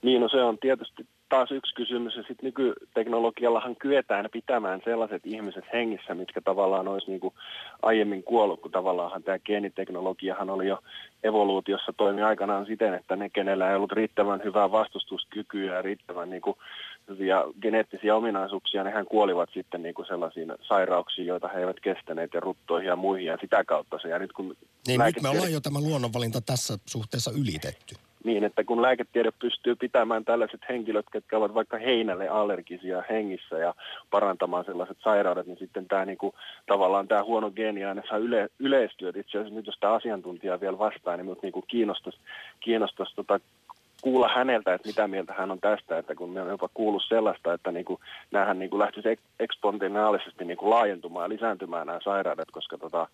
[0.02, 2.16] Niin, no se on tietysti taas yksi kysymys.
[2.16, 7.34] Ja sitten nykyteknologiallahan kyetään pitämään sellaiset ihmiset hengissä, mitkä tavallaan olisi niin kuin
[7.82, 10.78] aiemmin kuollut, kun tavallaan tämä geeniteknologiahan oli jo
[11.22, 16.42] evoluutiossa toimi aikanaan siten, että ne, kenellä ei ollut riittävän hyvää vastustuskykyä ja riittävän niin
[16.42, 16.56] kuin
[17.08, 22.40] hyviä geneettisiä ominaisuuksia, nehän kuolivat sitten niin kuin sellaisiin sairauksiin, joita he eivät kestäneet ja
[22.40, 24.08] ruttoihin ja muihin ja sitä kautta se.
[24.08, 27.94] Ja nyt, kun niin nyt me ollaan jo tämä luonnonvalinta tässä suhteessa ylitetty.
[28.24, 33.74] Niin, että kun lääketiede pystyy pitämään tällaiset henkilöt, jotka ovat vaikka heinälle allergisia hengissä ja
[34.10, 36.34] parantamaan sellaiset sairaudet, niin sitten tämä niin kuin,
[36.66, 39.08] tavallaan tämä huono geeniaine saa yle, yleistyä.
[39.08, 42.18] Itse asiassa nyt jos tämä asiantuntija vielä vastaa, niin minut niin kiinnostaisi,
[42.60, 43.40] kiinnostaisi tota
[44.00, 47.52] kuulla häneltä, että mitä mieltä hän on tästä, että kun me on jopa kuullut sellaista,
[47.52, 52.50] että niin kuin, näähän niin kuin lähtisi eksponentiaalisesti niin kuin laajentumaan ja lisääntymään nämä sairaudet,
[52.50, 53.08] koska, tota,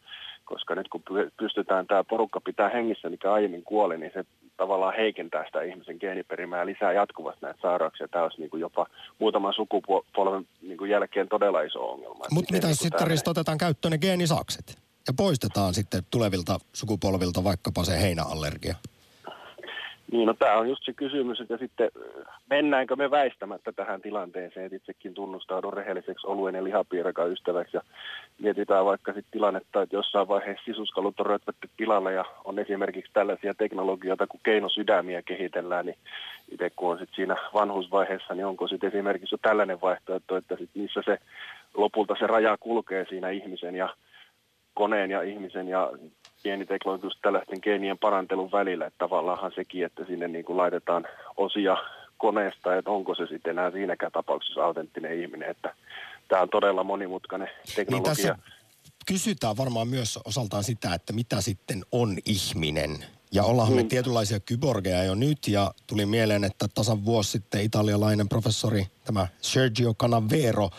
[0.45, 1.03] koska nyt kun
[1.37, 4.25] pystytään tämä porukka pitää hengissä, mikä aiemmin kuoli, niin se
[4.57, 8.09] tavallaan heikentää sitä ihmisen geeniperimää lisää jatkuvasti näitä sairauksia.
[8.09, 8.87] Tämä olisi niin kuin jopa
[9.19, 12.25] muutaman sukupolven niin kuin jälkeen todella iso ongelma.
[12.31, 17.85] Mutta mitä niin sitten Risto otetaan käyttöön ne geenisakset ja poistetaan sitten tulevilta sukupolvilta vaikkapa
[17.85, 18.75] se heinäallergia?
[20.13, 21.91] Niin, no tämä on just se kysymys, että sitten
[22.51, 27.83] mennäänkö me väistämättä tähän tilanteeseen, että itsekin tunnustaudun rehelliseksi oluen ja lihapiirakan ystäväksi ja
[28.39, 33.55] mietitään vaikka sitten tilannetta, että jossain vaiheessa sisuskalut on rötvetty tilalle ja on esimerkiksi tällaisia
[33.55, 35.99] teknologioita, kun keinosydämiä kehitellään, niin
[36.51, 40.71] itse kun on sitten siinä vanhusvaiheessa, niin onko sitten esimerkiksi jo tällainen vaihtoehto, että sit
[40.75, 41.19] missä se
[41.75, 43.89] lopulta se raja kulkee siinä ihmisen ja
[44.75, 45.93] koneen ja ihmisen ja
[46.47, 51.07] geeniteknologius tällaisten geenien parantelun välillä, että tavallaan sekin, että sinne niin kuin laitetaan
[51.37, 51.77] osia
[52.19, 55.75] koneesta, että onko se sitten enää siinäkään tapauksessa autenttinen ihminen, että
[56.29, 58.15] tämä on todella monimutkainen teknologia.
[58.15, 58.39] Niin tässä
[59.07, 62.91] kysytään varmaan myös osaltaan sitä, että mitä sitten on ihminen.
[63.33, 63.77] Ja ollaan mm.
[63.77, 69.27] me tietynlaisia kyborgeja jo nyt ja tuli mieleen, että tasan vuosi sitten italialainen professori, tämä
[69.41, 70.71] Sergio Canavero,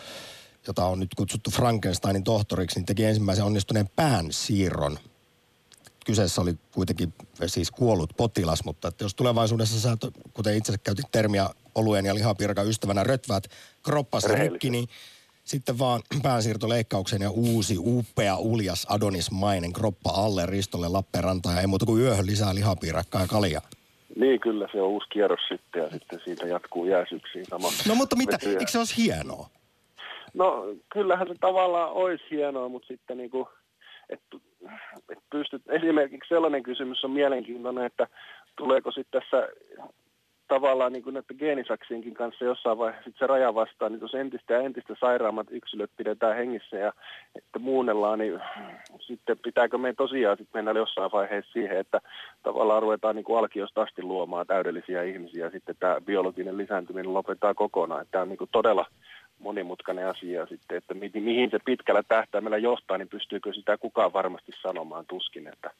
[0.66, 4.98] jota on nyt kutsuttu Frankensteinin tohtoriksi, niin teki ensimmäisen onnistuneen pään siirron
[6.08, 7.12] kyseessä oli kuitenkin
[7.46, 9.96] siis kuollut potilas, mutta että jos tulevaisuudessa sä,
[10.34, 13.44] kuten itse käytit termiä oluen ja lihapirkan ystävänä, rötväät
[13.82, 14.88] kroppas rikki, niin
[15.44, 21.86] sitten vaan päänsiirtoleikkauksen ja uusi, upea, uljas, adonismainen kroppa alle Ristolle Lappeenrantaan ja ei muuta
[21.86, 23.62] kuin yöhön lisää lihapiirakkaa ja kaljaa.
[24.16, 27.68] Niin, kyllä se on uusi kierros sitten ja sitten siitä jatkuu jääsyksiin sama.
[27.88, 29.48] No mutta mitä, eikö se olisi hienoa?
[30.34, 33.46] No kyllähän se tavallaan olisi hienoa, mutta sitten niin kuin,
[34.08, 34.42] että et
[35.30, 38.06] pystyt, esimerkiksi sellainen kysymys on mielenkiintoinen, että
[38.56, 39.48] tuleeko sitten tässä
[40.48, 44.60] tavallaan niin kuin näiden geenisaksienkin kanssa jossain vaiheessa se raja vastaan, niin jos entistä ja
[44.60, 46.92] entistä sairaammat yksilöt pidetään hengissä ja
[47.36, 48.40] että muunnellaan, niin
[49.00, 52.00] sitten pitääkö me tosiaan sitten mennä jossain vaiheessa siihen, että
[52.42, 57.54] tavallaan ruvetaan niin kuin alkiosta asti luomaan täydellisiä ihmisiä ja sitten tämä biologinen lisääntyminen lopetetaan
[57.54, 58.02] kokonaan.
[58.02, 58.86] Että tämä on niin kuin todella
[59.38, 64.52] monimutkainen asia sitten, että mi- mihin se pitkällä tähtäimellä johtaa, niin pystyykö sitä kukaan varmasti
[64.62, 65.70] sanomaan tuskin, että,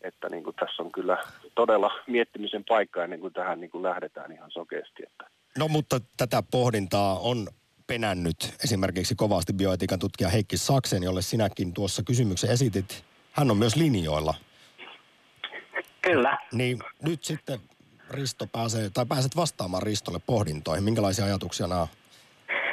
[0.00, 1.18] että niin kuin tässä on kyllä
[1.54, 5.02] todella miettimisen paikka ennen kuin tähän niin kuin lähdetään ihan sokeasti.
[5.02, 5.30] Että.
[5.58, 7.48] No mutta tätä pohdintaa on
[7.86, 13.04] penännyt esimerkiksi kovasti bioetiikan tutkija Heikki Saksen, jolle sinäkin tuossa kysymyksen esitit.
[13.32, 14.34] Hän on myös linjoilla.
[16.02, 16.38] Kyllä.
[16.52, 17.60] Niin nyt sitten
[18.10, 20.84] Risto pääsee, tai pääset vastaamaan Ristolle pohdintoihin.
[20.84, 21.86] Minkälaisia ajatuksia nämä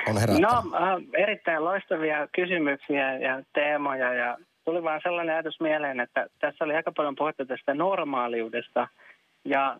[0.09, 0.51] on herättänyt?
[0.51, 6.65] No, äh, erittäin loistavia kysymyksiä ja teemoja ja tuli vaan sellainen ajatus mieleen, että tässä
[6.65, 8.87] oli aika paljon puhetta tästä normaaliudesta
[9.45, 9.77] ja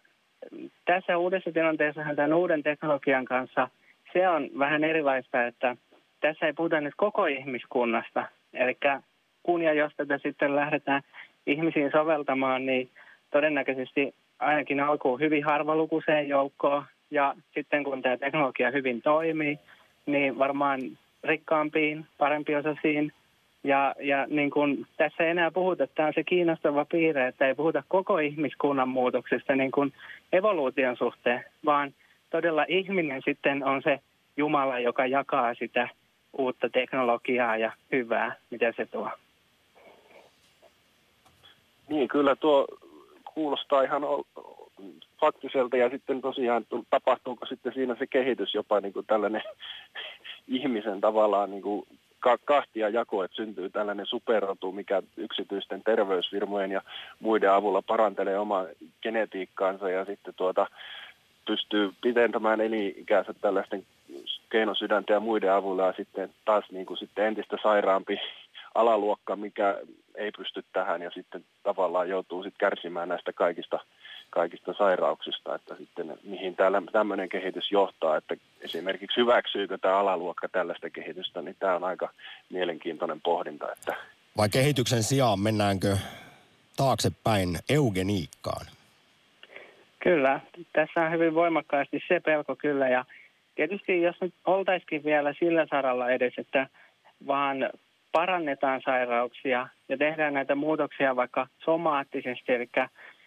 [0.85, 3.69] tässä uudessa tilanteessa tämän uuden teknologian kanssa
[4.15, 5.77] se on vähän erilaista, että
[6.21, 8.25] tässä ei puhuta nyt koko ihmiskunnasta.
[8.53, 8.77] Eli
[9.43, 11.01] kun ja jos tätä sitten lähdetään
[11.47, 12.89] ihmisiin soveltamaan, niin
[13.31, 19.59] todennäköisesti ainakin alkuun hyvin harvalukuiseen joukkoon ja sitten kun tämä teknologia hyvin toimii,
[20.05, 20.79] niin varmaan
[21.23, 22.05] rikkaampiin,
[22.59, 23.13] osasiin.
[23.63, 27.55] Ja, ja niin kuin tässä ei enää puhuta, tämä on se kiinnostava piirre, että ei
[27.55, 29.93] puhuta koko ihmiskunnan muutoksesta niin kuin
[30.33, 31.93] evoluution suhteen, vaan
[32.29, 33.99] todella ihminen sitten on se
[34.37, 35.89] Jumala, joka jakaa sitä
[36.37, 39.09] uutta teknologiaa ja hyvää, mitä se tuo.
[41.89, 42.67] Niin, kyllä tuo
[43.33, 44.01] kuulostaa ihan
[45.21, 49.43] faktiselta ja sitten tosiaan tapahtuuko sitten siinä se kehitys jopa niin kuin tällainen
[50.47, 51.87] ihmisen tavallaan niin kuin
[52.45, 56.81] kahtia jako, että syntyy tällainen superrotu, mikä yksityisten terveysfirmojen ja
[57.19, 58.65] muiden avulla parantelee omaa
[59.01, 60.67] genetiikkaansa ja sitten tuota,
[61.47, 63.85] pystyy pidentämään elinikänsä tällaisten
[64.49, 68.19] keinosydäntä ja muiden avulla ja sitten taas niin kuin sitten entistä sairaampi
[68.75, 69.77] alaluokka, mikä
[70.15, 73.79] ei pysty tähän ja sitten tavallaan joutuu sitten kärsimään näistä kaikista,
[74.29, 80.89] kaikista sairauksista, että sitten mihin täällä tämmöinen kehitys johtaa, että esimerkiksi hyväksyykö tämä alaluokka tällaista
[80.89, 82.09] kehitystä, niin tämä on aika
[82.49, 83.71] mielenkiintoinen pohdinta.
[83.71, 83.95] Että...
[84.37, 85.97] Vai kehityksen sijaan mennäänkö
[86.77, 88.65] taaksepäin eugeniikkaan?
[89.99, 90.39] Kyllä,
[90.73, 93.05] tässä on hyvin voimakkaasti se pelko kyllä ja
[93.55, 96.67] tietysti jos nyt oltaisikin vielä sillä saralla edes, että
[97.27, 97.69] vaan
[98.15, 102.67] parannetaan sairauksia ja tehdään näitä muutoksia vaikka somaattisesti, eli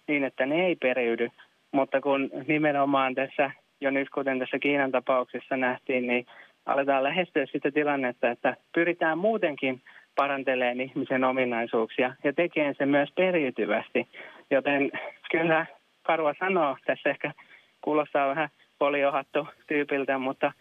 [0.08, 1.28] niin, että ne ei periydy.
[1.72, 6.26] Mutta kun nimenomaan tässä, jo nyt kuten tässä Kiinan tapauksessa nähtiin, niin
[6.66, 9.80] aletaan lähestyä sitä tilannetta, että pyritään muutenkin
[10.16, 14.08] paranteleen ihmisen ominaisuuksia ja tekee sen myös periytyvästi.
[14.50, 14.90] Joten
[15.30, 15.66] kyllä
[16.02, 17.32] karua sanoo, tässä ehkä
[17.80, 18.48] kuulostaa vähän
[18.78, 20.52] foliohattu tyypiltä, mutta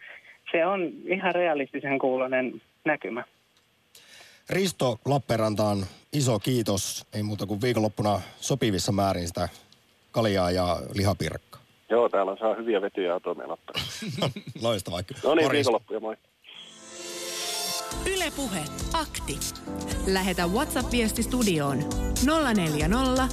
[0.51, 3.23] se on ihan realistisen kuulonen näkymä.
[4.49, 4.99] Risto
[6.13, 7.05] iso kiitos.
[7.13, 9.49] Ei muuta kuin viikonloppuna sopivissa määrin sitä
[10.11, 11.61] kaljaa ja lihapirkkaa.
[11.89, 13.57] Joo, täällä saa hyviä vetyjä atomia no,
[14.61, 15.01] loistavaa.
[15.23, 16.17] No niin, viikonloppuja, moi.
[18.05, 18.59] Ylepuhe
[18.93, 19.39] akti.
[20.07, 21.77] Lähetä WhatsApp-viesti studioon
[22.55, 23.27] 040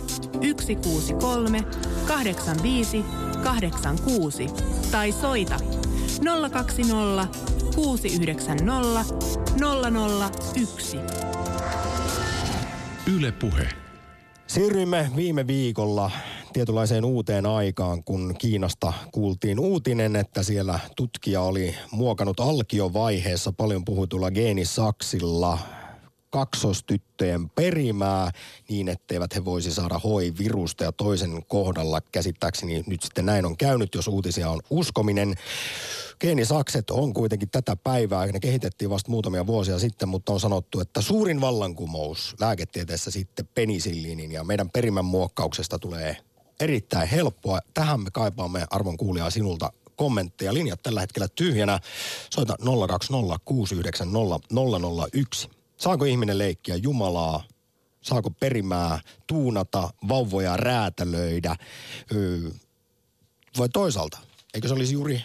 [0.63, 1.63] 163
[2.07, 3.05] 85
[3.45, 4.47] 86
[4.91, 5.57] tai soita
[6.51, 9.05] 020 690
[10.65, 10.97] 001.
[13.17, 13.69] Yle Puhe.
[14.47, 16.11] Siirryimme viime viikolla
[16.53, 24.31] tietynlaiseen uuteen aikaan, kun Kiinasta kuultiin uutinen, että siellä tutkija oli muokannut alkiovaiheessa paljon puhutulla
[24.31, 25.59] geenisaksilla
[26.31, 28.31] kaksostyttöjen perimää
[28.69, 33.95] niin, etteivät he voisi saada HIV-virusta ja toisen kohdalla käsittääkseni nyt sitten näin on käynyt,
[33.95, 35.35] jos uutisia on uskominen.
[36.21, 41.01] Geenisakset on kuitenkin tätä päivää, ne kehitettiin vasta muutamia vuosia sitten, mutta on sanottu, että
[41.01, 46.17] suurin vallankumous lääketieteessä sitten penisilliinin ja meidän perimän muokkauksesta tulee
[46.61, 47.59] erittäin helppoa.
[47.75, 50.55] Tähän me kaipaamme arvon kuulijaa sinulta kommentteja.
[50.55, 51.81] Linjat tällä hetkellä tyhjänä.
[52.31, 52.57] Soita
[55.45, 55.51] 020690001.
[55.77, 57.45] Saako ihminen leikkiä Jumalaa?
[58.01, 61.57] Saako perimää tuunata, vauvoja räätälöidä?
[62.15, 62.41] Öö,
[63.59, 64.19] vai toisaalta,
[64.55, 65.23] eikö se olisi juuri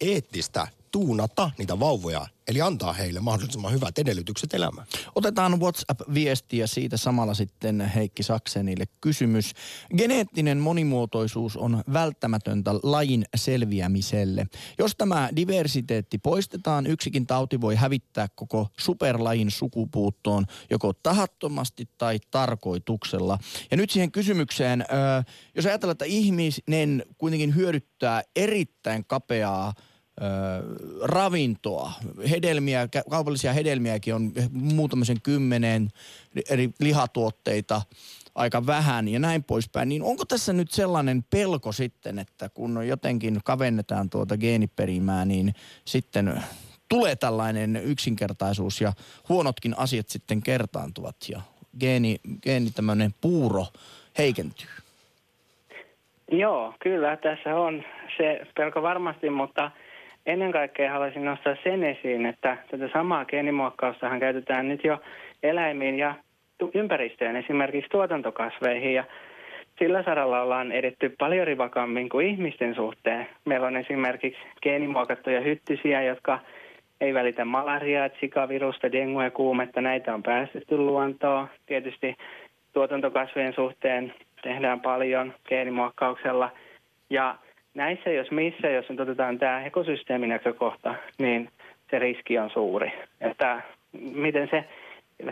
[0.00, 4.86] eettistä tuunata niitä vauvoja, eli antaa heille mahdollisimman hyvät edellytykset elämään.
[5.14, 9.52] Otetaan WhatsApp-viestiä siitä samalla sitten Heikki Saksenille kysymys.
[9.96, 14.46] Geneettinen monimuotoisuus on välttämätöntä lajin selviämiselle.
[14.78, 23.38] Jos tämä diversiteetti poistetaan, yksikin tauti voi hävittää koko superlajin sukupuuttoon joko tahattomasti tai tarkoituksella.
[23.70, 24.84] Ja nyt siihen kysymykseen,
[25.54, 29.74] jos ajatellaan, että ihminen kuitenkin hyödyttää erittäin kapeaa
[31.02, 31.92] ravintoa.
[32.30, 35.88] Hedelmiä, kaupallisia hedelmiäkin on muutamisen kymmeneen
[36.50, 37.82] eri lihatuotteita
[38.34, 39.88] aika vähän ja näin poispäin.
[39.88, 45.54] Niin onko tässä nyt sellainen pelko sitten, että kun jotenkin kavennetaan tuota geeniperimää, niin
[45.84, 46.42] sitten
[46.88, 48.92] tulee tällainen yksinkertaisuus ja
[49.28, 51.40] huonotkin asiat sitten kertaantuvat ja
[51.80, 53.66] geeni, geeni tämmöinen puuro
[54.18, 54.68] heikentyy?
[56.32, 57.84] Joo, kyllä tässä on
[58.16, 59.70] se pelko varmasti, mutta–
[60.26, 64.98] ennen kaikkea haluaisin nostaa sen esiin, että tätä samaa geenimuokkaustahan käytetään nyt jo
[65.42, 66.14] eläimiin ja
[66.74, 68.94] ympäristöön, esimerkiksi tuotantokasveihin.
[68.94, 69.04] Ja
[69.78, 73.26] sillä saralla ollaan edetty paljon rivakammin kuin ihmisten suhteen.
[73.44, 76.38] Meillä on esimerkiksi geenimuokattuja hyttysiä, jotka
[77.00, 79.80] ei välitä malariaa, sikavirusta, dengue, kuumetta.
[79.80, 81.48] Näitä on päästetty luontoon.
[81.66, 82.16] Tietysti
[82.72, 86.50] tuotantokasvien suhteen tehdään paljon geenimuokkauksella.
[87.10, 87.36] Ja
[87.74, 91.48] näissä jos missä, jos nyt otetaan tämä ekosysteeminäkökohta, niin
[91.90, 92.92] se riski on suuri.
[93.20, 93.62] Että
[93.92, 94.64] miten se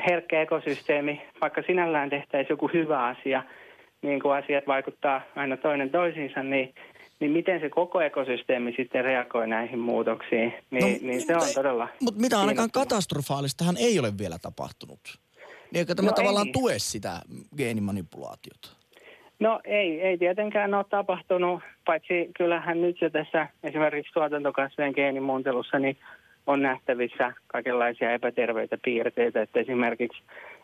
[0.09, 3.43] herkkä ekosysteemi, vaikka sinällään tehtäisiin joku hyvä asia,
[4.03, 6.75] niin kuin asiat vaikuttaa aina toinen toisiinsa, niin,
[7.21, 11.89] niin miten se koko ekosysteemi sitten reagoi näihin muutoksiin, niin, no, niin se on todella...
[12.03, 15.01] Mutta mitä ainakaan katastrofaalistahan ei ole vielä tapahtunut.
[15.73, 16.53] Niin eikö tämä no tavallaan ei.
[16.53, 17.21] tue sitä
[17.57, 18.69] geenimanipulaatiota?
[19.41, 25.97] No ei, ei tietenkään ole tapahtunut, paitsi kyllähän nyt jo tässä esimerkiksi tuotantokasvien geenimuuntelussa niin
[26.47, 30.23] on nähtävissä kaikenlaisia epäterveitä piirteitä, että esimerkiksi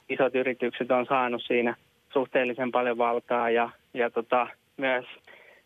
[0.09, 1.75] isot yritykset on saanut siinä
[2.13, 4.47] suhteellisen paljon valtaa ja, ja tota,
[4.77, 5.05] myös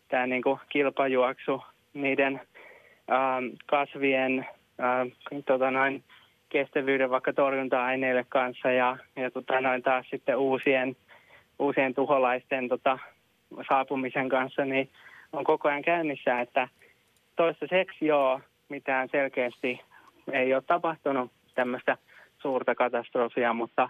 [0.07, 2.41] tämä niin kilpajuoksu niiden
[3.11, 4.45] ähm, kasvien
[4.79, 5.07] ähm,
[5.45, 6.03] tota noin,
[6.49, 10.95] kestävyyden vaikka torjunta-aineille kanssa ja, ja tota noin taas sitten uusien,
[11.59, 12.99] uusien tuholaisten tota,
[13.69, 14.89] saapumisen kanssa, niin
[15.33, 16.67] on koko ajan käynnissä, että
[17.35, 19.81] toistaiseksi joo, mitään selkeästi
[20.31, 21.97] ei ole tapahtunut tämmöistä
[22.41, 23.89] suurta katastrofia, mutta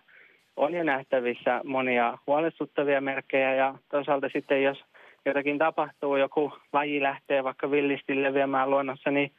[0.57, 4.84] on jo nähtävissä monia huolestuttavia merkkejä ja toisaalta sitten jos
[5.26, 9.32] jotakin tapahtuu, joku laji lähtee vaikka villisti leviämään luonnossa, niin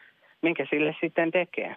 [0.43, 1.77] minkä sille sitten tekee?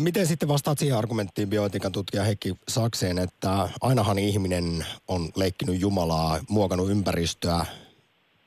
[0.00, 6.38] Miten sitten vastaat siihen argumenttiin bioetiikan tutkija Heikki Sakseen, että ainahan ihminen on leikkinyt Jumalaa,
[6.48, 7.66] muokannut ympäristöä,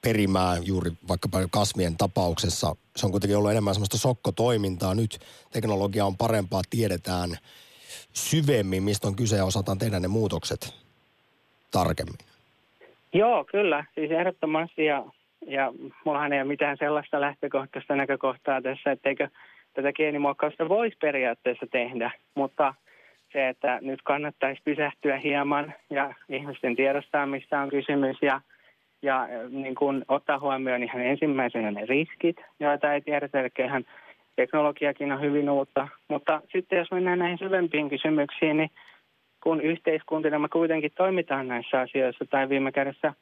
[0.01, 2.76] perimää juuri vaikkapa kasvien tapauksessa.
[2.95, 4.95] Se on kuitenkin ollut enemmän semmoista sokkotoimintaa.
[4.95, 5.20] Nyt
[5.51, 7.30] teknologia on parempaa, tiedetään
[8.13, 10.74] syvemmin, mistä on kyse ja osataan tehdä ne muutokset
[11.72, 12.18] tarkemmin.
[13.13, 13.86] Joo, kyllä.
[13.95, 15.05] Siis ehdottomasti ja,
[15.47, 15.74] ja
[16.05, 19.30] mullahan ei ole mitään sellaista lähtökohtaista näkökohtaa tässä, etteikö
[19.78, 22.73] tätä geenimuokkausta voisi periaatteessa tehdä, mutta
[23.34, 28.41] se, että nyt kannattaisi pysähtyä hieman ja ihmisten tiedostaa, mistä on kysymys ja,
[29.01, 33.86] ja niin kun ottaa huomioon ihan ensimmäisenä ne riskit, joita ei tiedetä, eli ihan
[34.36, 35.88] teknologiakin on hyvin uutta.
[36.07, 38.71] Mutta sitten jos mennään näihin syvempiin kysymyksiin, niin
[39.43, 43.13] kun yhteiskuntina me kuitenkin toimitaan näissä asioissa tai viime kädessä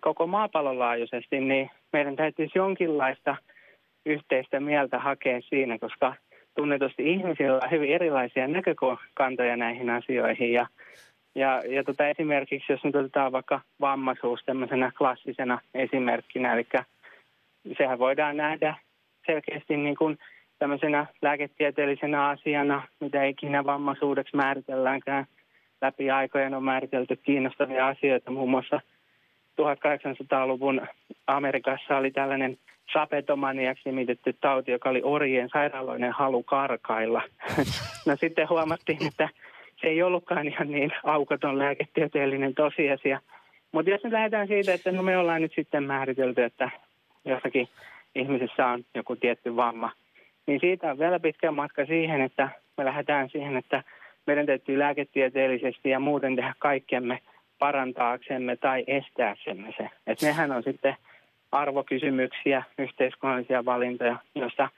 [0.00, 3.36] koko maapallon laajuisesti, niin meidän täytyisi jonkinlaista–
[4.06, 6.14] yhteistä mieltä hakea siinä, koska
[6.56, 10.52] tunnetusti ihmisillä on hyvin erilaisia näkökantoja näihin asioihin.
[10.52, 10.66] Ja,
[11.34, 16.66] ja, ja tota esimerkiksi, jos nyt otetaan vaikka vammaisuus tämmöisenä klassisena esimerkkinä, eli
[17.78, 18.74] sehän voidaan nähdä
[19.26, 20.18] selkeästi niin kuin
[20.58, 25.26] tämmöisenä lääketieteellisenä asiana, mitä ikinä vammaisuudeksi määritelläänkään.
[25.82, 28.80] Läpi aikojen on määritelty kiinnostavia asioita, muun muassa
[29.60, 30.86] 1800-luvun
[31.26, 32.58] Amerikassa oli tällainen
[32.92, 37.22] sapetomaniaksi nimitetty tauti, joka oli orjien sairaaloinen halu karkailla.
[38.06, 39.28] no sitten huomattiin, että
[39.80, 43.20] se ei ollutkaan ihan niin aukoton lääketieteellinen tosiasia.
[43.72, 46.70] Mutta jos nyt lähdetään siitä, että no me ollaan nyt sitten määritelty, että
[47.24, 47.68] jossakin
[48.14, 49.92] ihmisessä on joku tietty vamma,
[50.46, 53.82] niin siitä on vielä pitkä matka siihen, että me lähdetään siihen, että
[54.26, 57.18] meidän täytyy lääketieteellisesti ja muuten tehdä kaikkemme
[57.60, 59.88] parantaaksemme tai estääksemme se.
[60.06, 60.96] Että nehän on sitten
[61.52, 64.68] arvokysymyksiä, yhteiskunnallisia valintoja, joissa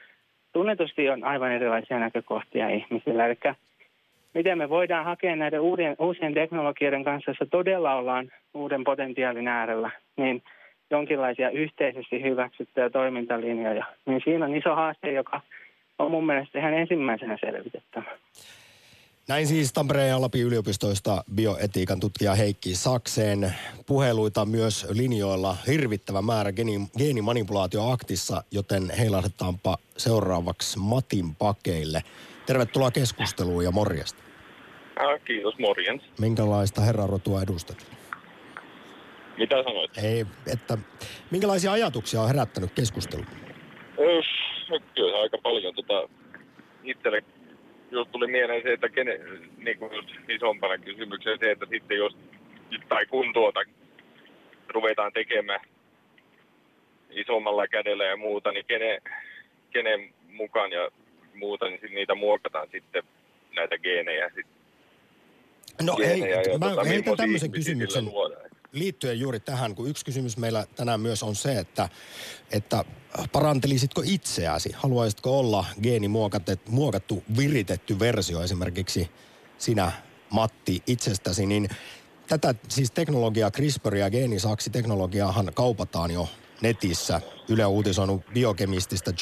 [0.53, 3.27] tunnetusti on aivan erilaisia näkökohtia ihmisillä.
[3.27, 3.39] Eli
[4.35, 9.91] miten me voidaan hakea näiden uuden, uusien teknologioiden kanssa, jossa todella ollaan uuden potentiaalin äärellä,
[10.17, 10.43] niin
[10.91, 13.85] jonkinlaisia yhteisesti hyväksyttyjä toimintalinjoja.
[14.07, 15.41] Niin siinä on iso haaste, joka
[15.99, 18.11] on mun mielestä ihan ensimmäisenä selvitettävä.
[19.29, 23.55] Näin siis Tampereen ja Lapin yliopistoista bioetiikan tutkija Heikki Sakseen.
[23.87, 32.03] Puheluita myös linjoilla hirvittävä määrä geeni, geenimanipulaatioaktissa, joten heilahdetaanpa seuraavaksi Matin pakeille.
[32.47, 34.23] Tervetuloa keskusteluun ja morjesta.
[35.01, 36.03] Ah, kiitos, morjens.
[36.21, 37.87] Minkälaista herrarotua edustat?
[39.39, 39.99] Mitä sanoit?
[39.99, 40.79] Ei, että
[41.31, 43.23] minkälaisia ajatuksia on herättänyt keskustelu?
[43.99, 44.21] Öö,
[44.95, 46.09] kyllä aika paljon tota,
[46.85, 47.23] itselle
[47.93, 49.21] just tuli mieleen se, että kene,
[49.57, 52.17] niin kuin just isompana kysymyksenä se, että sitten jos
[52.89, 53.61] tai kun tuota
[54.69, 55.61] ruvetaan tekemään
[57.11, 58.99] isommalla kädellä ja muuta, niin kene,
[59.71, 60.91] kenen mukaan ja
[61.35, 63.03] muuta, niin niitä muokataan sitten
[63.57, 64.31] näitä geenejä.
[64.35, 64.47] Sit,
[65.83, 68.05] no geenejä hei, ja mä tota, heitän tämmöisen kysymyksen.
[68.05, 71.89] Luodaan liittyen juuri tähän, kun yksi kysymys meillä tänään myös on se, että,
[72.51, 72.85] että
[73.33, 74.73] parantelisitko itseäsi?
[74.75, 79.11] Haluaisitko olla geenimuokattu, viritetty versio esimerkiksi
[79.59, 79.93] sinä,
[80.31, 81.69] Matti, itsestäsi, niin
[82.29, 86.29] tätä siis teknologiaa, CRISPR ja geenisaksi-teknologiaahan kaupataan jo
[86.61, 87.21] netissä.
[87.49, 89.13] Yle on uutisoinut biokemististä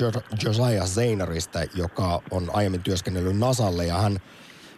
[0.45, 4.21] Josiah Zainarista, joka on aiemmin työskennellyt Nasalle ja hän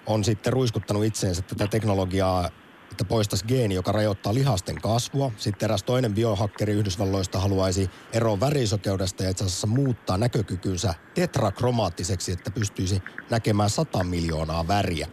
[0.06, 2.50] on sitten ruiskuttanut itseensä tätä teknologiaa
[2.92, 5.32] että poistaisi geeni, joka rajoittaa lihasten kasvua.
[5.36, 12.50] Sitten eräs toinen biohakkeri Yhdysvalloista haluaisi eroon värisokeudesta ja itse asiassa muuttaa näkökykynsä tetrakromaattiseksi, että
[12.50, 15.06] pystyisi näkemään 100 miljoonaa väriä.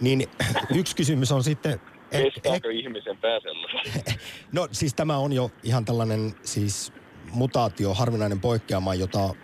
[0.00, 0.28] Niin
[0.80, 1.80] yksi kysymys on sitten...
[2.12, 4.02] et- Kestääkö ihmisen pää sellaisen?
[4.52, 6.92] No siis tämä on jo ihan tällainen siis
[7.32, 9.34] mutaatio, harvinainen poikkeama, jota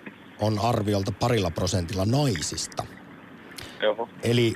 [0.40, 2.86] on arviolta parilla prosentilla naisista.
[3.82, 4.08] Joo.
[4.22, 4.54] Eli,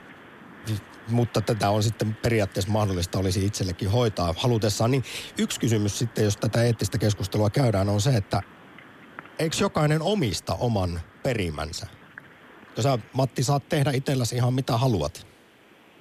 [1.09, 4.91] mutta tätä on sitten periaatteessa mahdollista olisi itsellekin hoitaa halutessaan.
[4.91, 5.05] Niin
[5.39, 8.43] yksi kysymys sitten, jos tätä eettistä keskustelua käydään, on se, että
[9.39, 11.87] eikö jokainen omista oman perimänsä?
[12.75, 15.27] Kun sä, Matti, saat tehdä itselläsi ihan mitä haluat,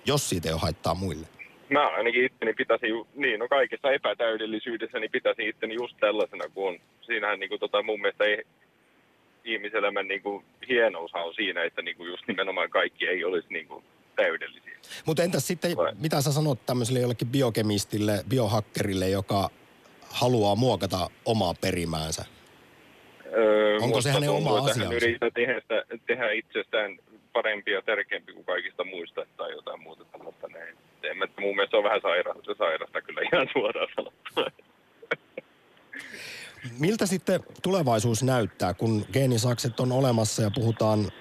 [0.06, 1.28] jos siitä ei ole haittaa muille.
[1.70, 6.68] Mä ainakin itteni pitäisin, ju- niin no kaikessa epätäydellisyydessä, niin pitäisin itteni just tällaisena kuin
[6.68, 6.80] on.
[7.02, 8.44] Siinähän niin kuin, tota, mun mielestä ei,
[9.44, 10.46] ihmiselämän niin kuin,
[11.14, 13.84] on siinä, että niin kuin, just nimenomaan kaikki ei olisi niin kuin,
[14.24, 14.72] täydellisiä.
[15.06, 15.94] Mutta entäs sitten, Vai.
[16.00, 19.50] mitä sä sanot tämmöiselle jollekin biokemistille, biohakkerille, joka
[20.10, 22.26] haluaa muokata omaa perimäänsä?
[23.34, 24.96] Öö, Onko se hänen oma että hän asiansa?
[24.96, 25.62] yrittää tehdä,
[26.08, 26.98] tehdä itsestään
[27.34, 30.78] parempi ja tärkeämpi kuin kaikista muista tai jotain muuta tällaista näin.
[31.04, 34.52] En mä, mun mielestä se on vähän saira, se sairasta kyllä ihan suoraan sanottuna.
[36.80, 41.12] Miltä sitten tulevaisuus näyttää, kun geenisakset on olemassa ja puhutaan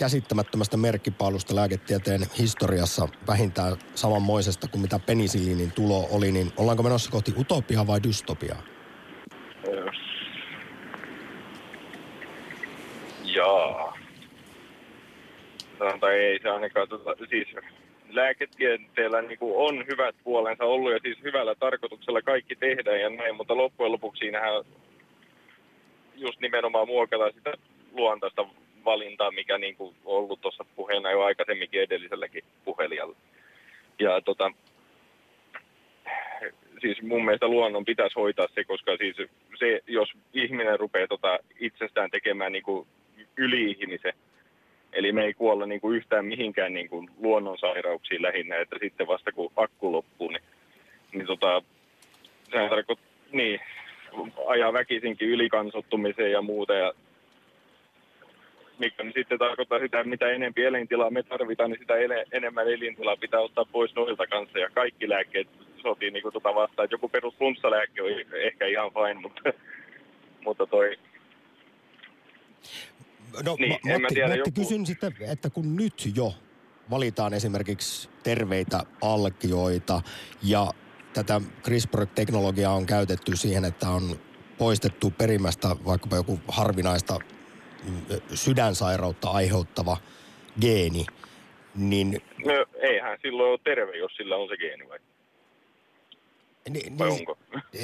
[0.00, 7.32] käsittämättömästä merkkipaalusta lääketieteen historiassa vähintään samanmoisesta kuin mitä penisiliinin tulo oli, niin ollaanko menossa kohti
[7.38, 8.62] utopiaa vai dystopiaa?
[13.24, 13.98] Jaa.
[15.78, 17.48] Sanotaan ei se ainakaan, tota, siis
[18.08, 23.36] lääketieteellä niin kuin on hyvät puolensa ollut ja siis hyvällä tarkoituksella kaikki tehdään ja näin,
[23.36, 24.64] mutta loppujen lopuksi siinähän
[26.14, 27.52] just nimenomaan muokataan sitä
[27.92, 28.46] luontaista
[28.84, 33.16] valintaa, mikä niin ollut tuossa puheena jo aikaisemminkin edelliselläkin puhelijalla.
[33.98, 34.52] Ja tota,
[36.80, 39.16] siis mun mielestä luonnon pitäisi hoitaa se, koska siis
[39.58, 42.86] se, jos ihminen rupeaa tota itsestään tekemään niin
[43.36, 44.12] yli-ihmisen,
[44.92, 49.32] eli me ei kuolla niin kuin yhtään mihinkään niin kuin luonnonsairauksiin lähinnä, että sitten vasta
[49.32, 50.42] kun akku loppuu, niin,
[51.12, 51.62] niin tota,
[52.50, 53.60] sehän tarkoittaa, niin,
[54.46, 56.92] ajaa väkisinkin ylikansottumiseen ja muuta, ja
[58.80, 62.68] mikä niin sitten tarkoittaa sitä, että mitä enempi elintilaa me tarvitaan, niin sitä ele- enemmän
[62.68, 64.58] elintilaa pitää ottaa pois noilta kanssa.
[64.58, 65.48] Ja kaikki lääkkeet
[65.82, 66.88] sotii niin tota vastaan.
[66.90, 68.10] Joku perus flunssalääke on
[68.46, 69.42] ehkä ihan fine, mutta,
[70.44, 70.98] mutta toi...
[73.44, 76.32] No Niin, Ma- en mä Matti, tiedä, Matti joku- kysyn sitten, että kun nyt jo
[76.90, 80.02] valitaan esimerkiksi terveitä alkioita
[80.42, 80.66] ja
[81.12, 84.02] tätä CRISPR-teknologiaa on käytetty siihen, että on
[84.58, 87.18] poistettu perimästä vaikkapa joku harvinaista
[88.34, 89.96] sydänsairautta aiheuttava
[90.60, 91.06] geeni,
[91.74, 92.52] niin, No,
[92.82, 94.98] eihän silloin ole terve, jos sillä on se geeni vai,
[96.70, 97.38] niin, vai niin, onko?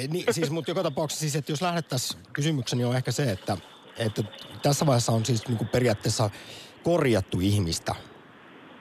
[0.09, 3.57] Niin, siis, mutta joka tapauksessa siis, että jos lähdettäisiin, kysymykseni on ehkä se, että,
[3.97, 4.23] että
[4.61, 6.29] tässä vaiheessa on siis niin kuin periaatteessa
[6.83, 7.95] korjattu ihmistä,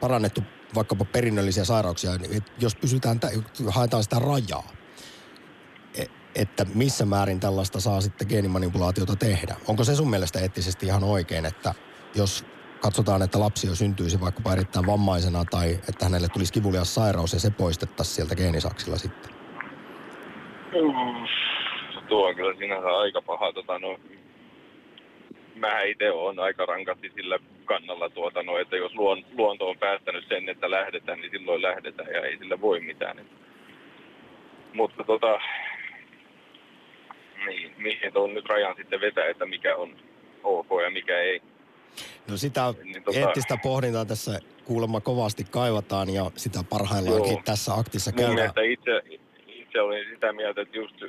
[0.01, 0.41] parannettu
[0.75, 3.31] vaikkapa perinnöllisiä sairauksia, niin että jos pysytään, tä-
[3.69, 4.73] haetaan sitä rajaa,
[6.37, 9.57] että missä määrin tällaista saa sitten geenimanipulaatiota tehdä.
[9.69, 11.75] Onko se sun mielestä eettisesti ihan oikein, että
[12.15, 12.45] jos
[12.81, 17.41] katsotaan, että lapsi jo syntyisi vaikkapa erittäin vammaisena tai että hänelle tulisi kivulias sairaus ja
[17.41, 19.31] se poistettaisiin sieltä geenisaksilla sitten?
[22.09, 23.53] Tuo on kyllä sinänsä aika paha.
[23.53, 23.99] Tota, no,
[25.55, 30.29] mä itse olen aika rankasti sillä kannalla, tuota, no, että jos luon, luonto on päättänyt
[30.29, 33.17] sen, että lähdetään, niin silloin lähdetään ja ei sillä voi mitään.
[34.73, 35.41] Mutta tota,
[37.47, 39.97] niin, mihin tuon nyt rajan sitten vetää, että mikä on
[40.45, 41.43] ok ja mikä ei.
[42.31, 47.43] No sitä Niin tota- eettistä pohdintaa tässä kuulemma kovasti kaivataan ja sitä parhaillaankin Joo.
[47.45, 48.35] tässä aktissa Mun käydään.
[48.35, 49.03] mielestä itse,
[49.47, 51.01] itse olin sitä mieltä, että just...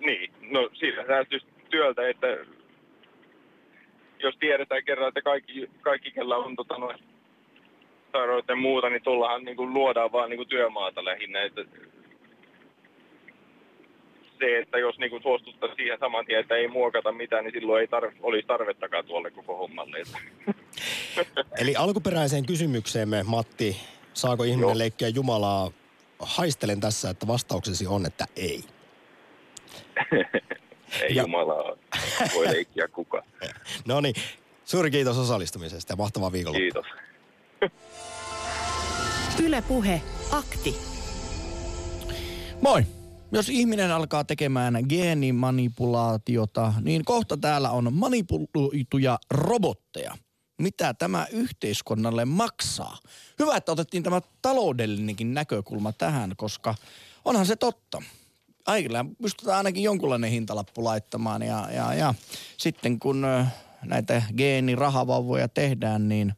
[0.00, 2.26] Niin, no siitä säästyisi työltä, että
[4.18, 6.98] jos tiedetään kerran, että kaikki, kaikki kellä on tota, noin
[8.12, 11.42] sairautta ja muuta, niin tuollahan niin kuin luodaan vaan niin kuin työmaata lähinnä.
[11.42, 11.64] Että
[14.38, 17.80] se, että jos niin kuin suostuttaisiin siihen saman tien, että ei muokata mitään, niin silloin
[17.80, 19.98] ei tarv- olisi tarvettakaan tuolle koko hommalle.
[21.60, 23.76] Eli alkuperäiseen kysymykseemme, Matti,
[24.14, 24.78] saako ihminen Joo.
[24.78, 25.70] leikkiä Jumalaa?
[26.18, 28.64] Haistelen tässä, että vastauksesi on, että ei.
[31.02, 31.76] ei Ja- Jumalaa
[32.34, 33.24] voi leikkiä kukaan.
[33.88, 34.14] No niin,
[34.64, 36.82] suuri kiitos osallistumisesta ja mahtavaa viikonloppua.
[36.82, 36.86] Kiitos.
[39.44, 40.00] Yle Puhe,
[40.32, 40.74] akti.
[42.60, 42.82] Moi!
[43.32, 50.16] Jos ihminen alkaa tekemään geenimanipulaatiota, niin kohta täällä on manipuloituja robotteja.
[50.58, 52.98] Mitä tämä yhteiskunnalle maksaa?
[53.38, 56.74] Hyvä, että otettiin tämä taloudellinenkin näkökulma tähän, koska
[57.24, 58.02] onhan se totta.
[58.66, 62.14] Aikilla pystytään ainakin jonkunlainen hintalappu laittamaan ja, ja, ja
[62.56, 63.26] sitten kun
[63.82, 66.34] näitä geenirahavauvoja tehdään, niin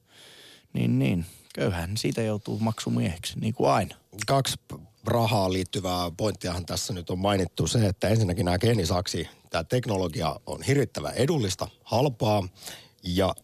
[0.73, 1.27] Niin, niin.
[1.55, 3.95] Köyhän siitä joutuu maksumieheksi, niin kuin aina.
[4.27, 4.57] Kaksi
[5.05, 10.63] rahaa liittyvää pointtiahan tässä nyt on mainittu se, että ensinnäkin nämä geenisaksi, tämä teknologia on
[10.63, 12.49] hirvittävän edullista, halpaa
[13.03, 13.35] ja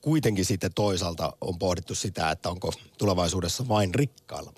[0.00, 4.52] kuitenkin sitten toisaalta on pohdittu sitä, että onko tulevaisuudessa vain rikkailla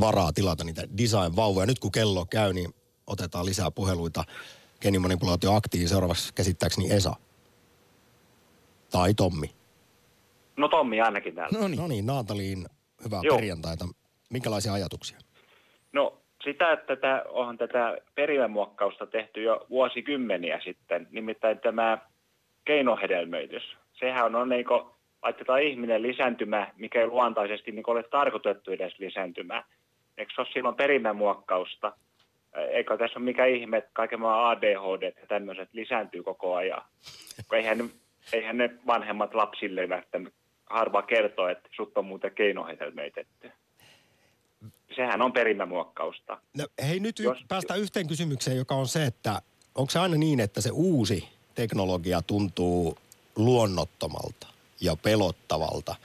[0.00, 1.66] varaa tilata niitä design-vauvoja.
[1.66, 2.74] Nyt kun kello käy, niin
[3.06, 4.24] otetaan lisää puheluita
[4.80, 5.88] geenimanipulaatio aktiin.
[5.88, 7.16] Seuraavaksi käsittääkseni Esa.
[8.90, 9.54] Tai Tommi.
[10.56, 11.58] No Tommi ainakin täällä.
[11.58, 12.66] No niin, no niin Naataliin
[13.04, 13.36] hyvää Joo.
[13.36, 13.88] perjantaita.
[14.30, 15.18] Minkälaisia ajatuksia?
[15.92, 21.98] No sitä, että tätä, onhan tätä perimämuokkausta tehty jo vuosikymmeniä sitten, nimittäin tämä
[22.64, 23.76] keinohedelmöitys.
[23.92, 24.82] Sehän on, niin kuin,
[25.22, 29.64] laitetaan ihminen lisääntymä, mikä ei luontaisesti niin ole tarkoitettu edes lisääntymään.
[30.18, 31.92] Eikö se ole silloin perimämuokkausta?
[32.54, 36.82] Eikö tässä ole mikä ihme, että kaiken maan ADHD ja tämmöiset lisääntyy koko ajan?
[37.52, 37.90] Eihän, ne-
[38.32, 43.52] eihän ne vanhemmat lapsille välttämättä harva kertoo, että sut on muuten keinohedelmöitetty.
[44.96, 46.38] Sehän on perimämuokkausta.
[46.58, 49.42] No, hei nyt y- Jos- päästään yhteen kysymykseen, joka on se, että
[49.74, 52.98] onko se aina niin, että se uusi teknologia tuntuu
[53.36, 54.46] luonnottomalta
[54.80, 55.96] ja pelottavalta.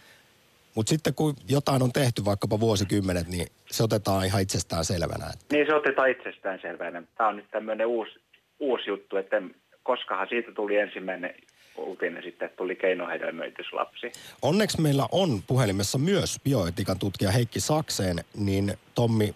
[0.75, 5.25] Mutta sitten kun jotain on tehty vaikkapa vuosikymmenet, niin se otetaan ihan itsestään selvänä.
[5.33, 7.03] Että Niin se otetaan itsestään selvänä.
[7.17, 8.11] Tämä on nyt tämmöinen uusi,
[8.59, 9.41] uusi juttu, että
[9.83, 11.35] koskahan siitä tuli ensimmäinen
[11.77, 14.11] uutinen sitten, että tuli keinohedelmöityslapsi.
[14.41, 19.35] onneksi meillä on puhelimessa myös bioetiikan tutkija Heikki Sakseen, niin Tommi,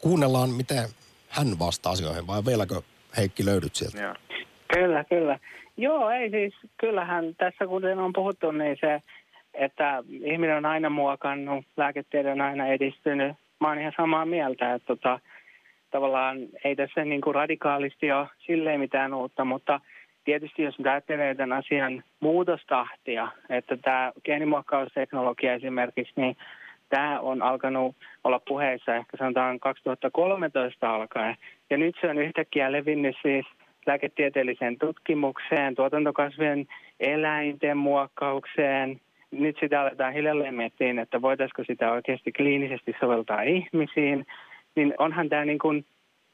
[0.00, 0.84] kuunnellaan miten
[1.28, 2.74] hän vastaa asioihin vai vieläkö
[3.16, 4.02] Heikki löydyt sieltä?
[4.02, 4.14] Joo.
[4.74, 5.38] Kyllä, kyllä.
[5.76, 9.02] Joo, ei siis, kyllähän tässä kuten on puhuttu, niin se,
[9.54, 13.36] että ihminen on aina muokannut, lääketiede on aina edistynyt.
[13.60, 15.20] Mä oon ihan samaa mieltä, että tota,
[15.90, 19.80] tavallaan ei tässä niin kuin radikaalisti ole silleen mitään uutta, mutta
[20.24, 26.36] tietysti jos ajattelee tämän asian muutostahtia, että tämä geenimuokkausteknologia esimerkiksi, niin
[26.88, 31.36] tämä on alkanut olla puheissa ehkä sanotaan 2013 alkaen.
[31.70, 33.46] Ja nyt se on yhtäkkiä levinnyt siis
[33.86, 36.66] lääketieteelliseen tutkimukseen, tuotantokasvien
[37.00, 39.00] eläinten muokkaukseen.
[39.30, 44.26] Nyt sitä aletaan hiljalleen miettiä, että voitaisiko sitä oikeasti kliinisesti soveltaa ihmisiin.
[44.76, 45.84] Niin onhan tämä niin kuin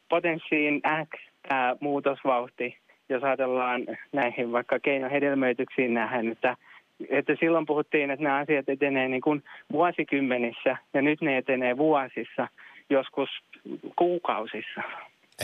[0.08, 2.76] potenssiin X tämä muutosvauhti,
[3.10, 6.56] jos ajatellaan näihin vaikka keinohedelmöityksiin nähden, että,
[7.10, 9.42] että silloin puhuttiin, että nämä asiat etenee niin kuin
[9.72, 12.48] vuosikymmenissä ja nyt ne etenee vuosissa,
[12.90, 13.28] joskus
[13.96, 14.82] kuukausissa.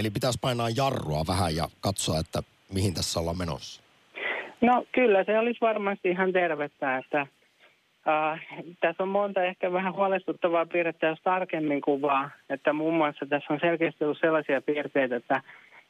[0.01, 2.43] Eli pitäisi painaa jarrua vähän ja katsoa, että
[2.75, 3.83] mihin tässä ollaan menossa.
[4.61, 7.21] No kyllä, se olisi varmasti ihan tervettä, että
[8.09, 8.47] äh,
[8.81, 13.61] tässä on monta ehkä vähän huolestuttavaa piirrettä, jos tarkemmin kuvaa, että muun muassa tässä on
[13.61, 15.43] selkeästi ollut sellaisia piirteitä, että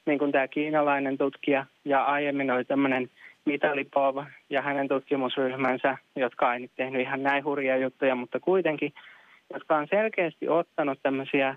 [0.07, 3.11] niin kuin tämä kiinalainen tutkija ja aiemmin oli tämmöinen
[3.45, 8.93] Mitalipov ja hänen tutkimusryhmänsä, jotka ei nyt tehnyt ihan näin hurjia juttuja, mutta kuitenkin,
[9.53, 11.57] jotka on selkeästi ottanut tämmöisiä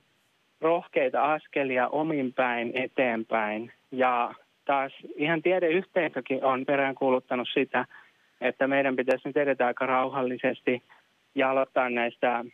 [0.62, 3.72] rohkeita askelia omin päin eteenpäin.
[3.92, 4.34] Ja
[4.66, 7.86] taas ihan tiedeyhteisökin on peräänkuuluttanut sitä,
[8.42, 10.84] että meidän pitäisi nyt edetä aika rauhallisesti
[11.36, 12.46] ja aloittaa näistä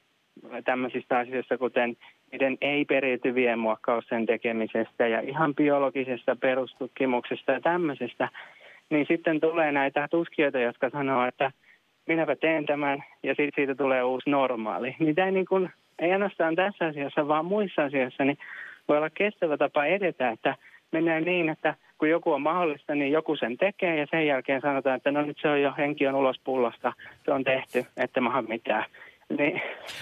[0.66, 1.98] tämmöisistä asioista, kuten
[2.36, 8.30] niiden ei-periytyvien muokkausten tekemisestä ja ihan biologisesta perustutkimuksesta ja tämmöisestä,
[8.90, 11.52] niin sitten tulee näitä tutkijoita, jotka sanoo, että
[12.08, 14.96] minäpä teen tämän ja sitten siitä tulee uusi normaali.
[15.16, 15.70] Tämä ei, niin kuin,
[16.00, 18.38] ei ainoastaan tässä asiassa, vaan muissa asioissa niin
[18.88, 20.56] voi olla kestävä tapa edetä, että
[20.92, 24.98] mennään niin, että kun joku on mahdollista, niin joku sen tekee ja sen jälkeen sanotaan,
[24.98, 26.94] että no nyt se on jo, henki on ulos pullosta,
[27.26, 28.86] se on tehty, että maha mitään.
[29.30, 29.62] Niin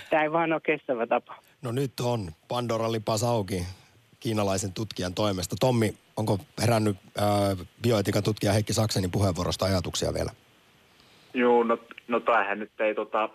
[0.09, 1.35] tämä ei vaan ole kestävä tapa.
[1.61, 3.63] No nyt on Pandora lipas auki
[4.19, 5.55] kiinalaisen tutkijan toimesta.
[5.59, 10.31] Tommi, onko herännyt ää, bioetiikan tutkija Heikki Saksenin puheenvuorosta ajatuksia vielä?
[11.33, 13.29] Joo, no, no tämähän nyt ei tota,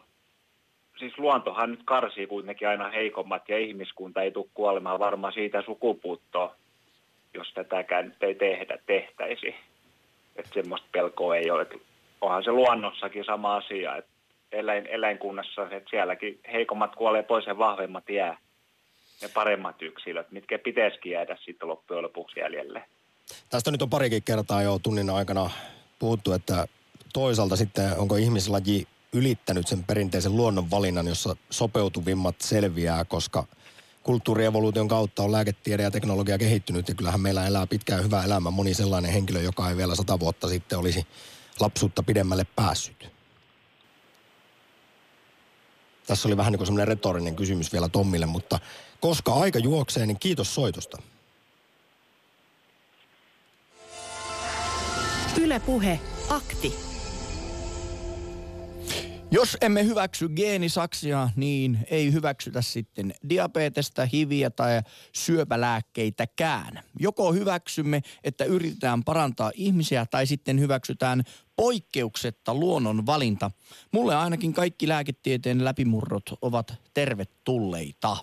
[0.98, 6.54] siis luontohan nyt karsii kuitenkin aina heikommat ja ihmiskunta ei tule kuolemaan varmaan siitä sukupuuttoa,
[7.34, 9.54] jos tätäkään nyt ei tehdä, tehtäisi.
[10.36, 11.66] Että semmoista pelkoa ei ole.
[12.20, 14.10] Onhan se luonnossakin sama asia, että
[14.52, 18.38] eläin, eläinkunnassa, että sielläkin heikommat kuolee pois ja vahvemmat jää.
[19.22, 22.84] Ne paremmat yksilöt, mitkä pitäisikin jäädä sitten loppujen lopuksi jäljelle.
[23.50, 25.50] Tästä nyt on parikin kertaa jo tunnin aikana
[25.98, 26.66] puhuttu, että
[27.12, 33.44] toisaalta sitten onko ihmislaji ylittänyt sen perinteisen luonnonvalinnan, jossa sopeutuvimmat selviää, koska
[34.02, 38.74] kulttuurievoluution kautta on lääketiede ja teknologia kehittynyt ja kyllähän meillä elää pitkään hyvää elämää moni
[38.74, 41.06] sellainen henkilö, joka ei vielä sata vuotta sitten olisi
[41.60, 43.17] lapsuutta pidemmälle päässyt.
[46.08, 48.58] Tässä oli vähän niin kuin semmoinen retorinen kysymys vielä Tommille, mutta
[49.00, 51.02] koska aika juoksee, niin kiitos soitosta.
[55.40, 56.74] Yle Puhe, akti.
[59.30, 64.82] Jos emme hyväksy geenisaksia, niin ei hyväksytä sitten diabetesta, hiviä tai
[65.12, 66.82] syöpälääkkeitäkään.
[67.00, 71.22] Joko hyväksymme, että yritetään parantaa ihmisiä tai sitten hyväksytään
[71.58, 73.50] poikkeuksetta luonnon valinta.
[73.92, 78.16] Mulle ainakin kaikki lääketieteen läpimurrot ovat tervetulleita.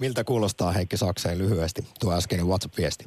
[0.00, 3.04] Miltä kuulostaa Heikki Sakseen lyhyesti tuo äskeinen WhatsApp-viesti?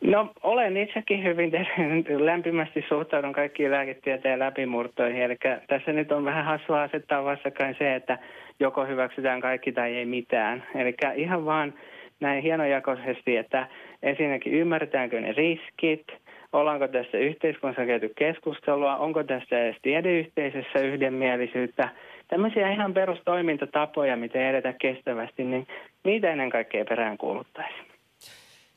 [0.00, 5.22] No olen itsekin hyvin ter- lämpimästi suhtaudun kaikkiin lääketieteen läpimurtoihin.
[5.22, 5.36] Eli
[5.68, 8.18] tässä nyt on vähän hassua asettaa vastakkain se, että
[8.60, 10.64] joko hyväksytään kaikki tai ei mitään.
[10.74, 11.74] Eli ihan vaan
[12.20, 13.68] näin hienojakoisesti, että
[14.02, 16.06] ensinnäkin ymmärretäänkö ne riskit,
[16.52, 21.88] ollaanko tässä yhteiskunnassa käyty keskustelua, onko tässä edes tiedeyhteisössä yhdenmielisyyttä.
[22.28, 25.66] Tämmöisiä ihan perustoimintatapoja, miten edetä kestävästi, niin
[26.04, 27.86] niitä ennen kaikkea perään kuuluttaisiin.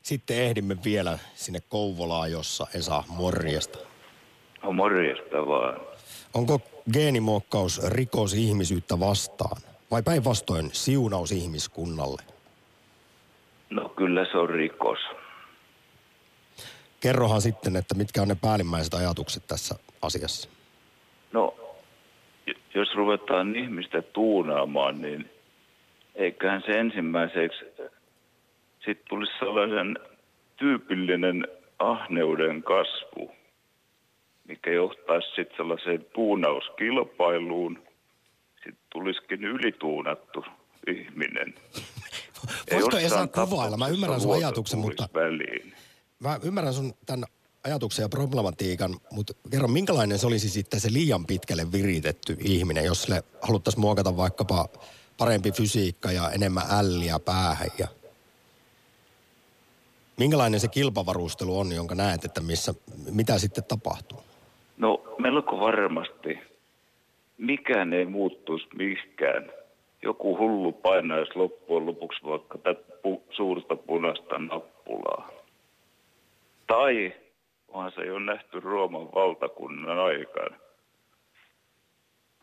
[0.02, 3.78] Sitten ehdimme vielä sinne Kouvolaan, jossa Esa morjesta.
[4.62, 5.80] No morjesta vaan.
[6.34, 6.60] Onko
[6.92, 12.22] geenimuokkaus rikos ihmisyyttä vastaan vai päinvastoin siunaus ihmiskunnalle?
[13.70, 14.98] No kyllä se on rikos.
[17.06, 20.48] Kerrohan sitten, että mitkä on ne päällimmäiset ajatukset tässä asiassa.
[21.32, 21.54] No,
[22.74, 25.30] jos ruvetaan ihmistä tuunaamaan, niin
[26.14, 27.64] eiköhän se ensimmäiseksi
[28.84, 29.98] sitten tulisi sellaisen
[30.56, 31.48] tyypillinen
[31.78, 33.30] ahneuden kasvu,
[34.48, 37.78] mikä johtaisi sitten sellaiseen tuunauskilpailuun.
[38.54, 40.44] Sitten tulisikin ylituunattu
[40.86, 41.54] ihminen.
[42.72, 43.76] Voisiko Esa kuvailla?
[43.76, 45.08] Mä ymmärrän sun ajatuksen, mutta...
[45.14, 45.74] Väliin.
[46.20, 47.24] Mä ymmärrän sun tämän
[47.64, 53.02] ajatuksen ja problematiikan, mutta kerro, minkälainen se olisi sitten se liian pitkälle viritetty ihminen, jos
[53.02, 54.68] sille haluttaisiin muokata vaikkapa
[55.18, 57.88] parempi fysiikka ja enemmän älliä päähän ja
[60.16, 62.74] Minkälainen se kilpavarustelu on, jonka näet, että missä,
[63.12, 64.18] mitä sitten tapahtuu?
[64.76, 66.38] No melko varmasti.
[67.38, 69.52] Mikään ei muuttuisi mihinkään.
[70.02, 75.30] Joku hullu painaisi loppujen lopuksi vaikka tätä pu- suurta punaista nappulaa.
[76.66, 77.14] Tai
[77.68, 80.56] onhan se jo nähty Rooman valtakunnan aikana.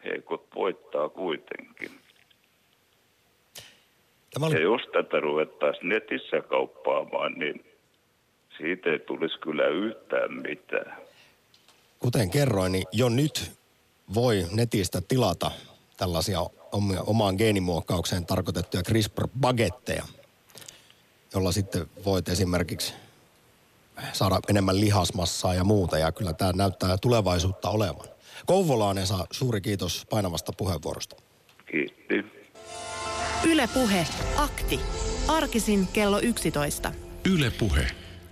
[0.05, 1.91] Heikot voittaa kuitenkin.
[4.34, 4.55] Tämä oli...
[4.55, 7.65] Ja jos tätä ruvettaisiin netissä kauppaamaan, niin
[8.57, 10.97] siitä ei tulisi kyllä yhtään mitään.
[11.99, 13.51] Kuten kerroin, niin jo nyt
[14.13, 15.51] voi netistä tilata
[15.97, 16.39] tällaisia
[17.05, 20.03] omaan geenimuokkaukseen tarkoitettuja CRISPR-bagetteja,
[21.34, 22.93] jolla sitten voit esimerkiksi
[24.13, 25.97] saada enemmän lihasmassaa ja muuta.
[25.97, 28.07] Ja kyllä tämä näyttää tulevaisuutta olevan.
[28.45, 31.15] Kouvolaan Esa, suuri kiitos painavasta puheenvuorosta.
[31.71, 32.31] Kiitos.
[33.43, 34.79] Yle Puhe, akti.
[35.27, 36.91] Arkisin kello 11.
[37.25, 37.87] Yle Puhe.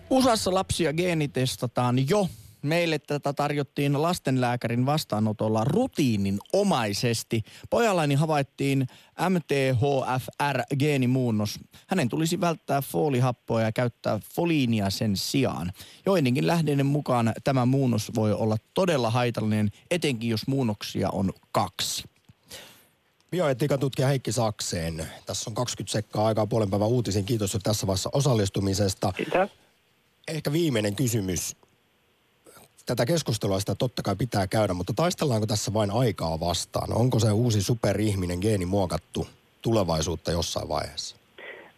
[0.09, 2.27] USAssa lapsia geenitestataan jo.
[2.61, 7.43] Meille tätä tarjottiin lastenlääkärin vastaanotolla rutiinin omaisesti.
[7.69, 8.87] Pojallani havaittiin
[9.29, 11.59] MTHFR-geenimuunnos.
[11.87, 15.71] Hänen tulisi välttää foolihappoa ja käyttää foliinia sen sijaan.
[16.05, 22.03] Joidenkin lähteiden mukaan tämä muunnos voi olla todella haitallinen, etenkin jos muunnoksia on kaksi.
[23.31, 25.07] Bioetiikan tutkija Heikki Sakseen.
[25.25, 27.25] Tässä on 20 sekkaa aikaa puolen päivän uutisiin.
[27.25, 29.11] Kiitos jo tässä vaiheessa osallistumisesta.
[29.11, 29.49] Kiitos.
[30.27, 31.55] Ehkä viimeinen kysymys.
[32.85, 36.93] Tätä keskustelua sitä totta kai pitää käydä, mutta taistellaanko tässä vain aikaa vastaan?
[36.93, 39.27] Onko se uusi superihminen geeni muokattu
[39.61, 41.21] tulevaisuutta jossain vaiheessa?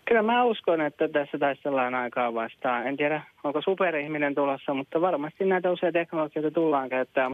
[0.06, 2.88] Kyllä mä uskon, että tässä taistellaan aikaa vastaan.
[2.88, 7.32] En tiedä, onko superihminen tulossa, mutta varmasti näitä uusia teknologioita tullaan käyttämään.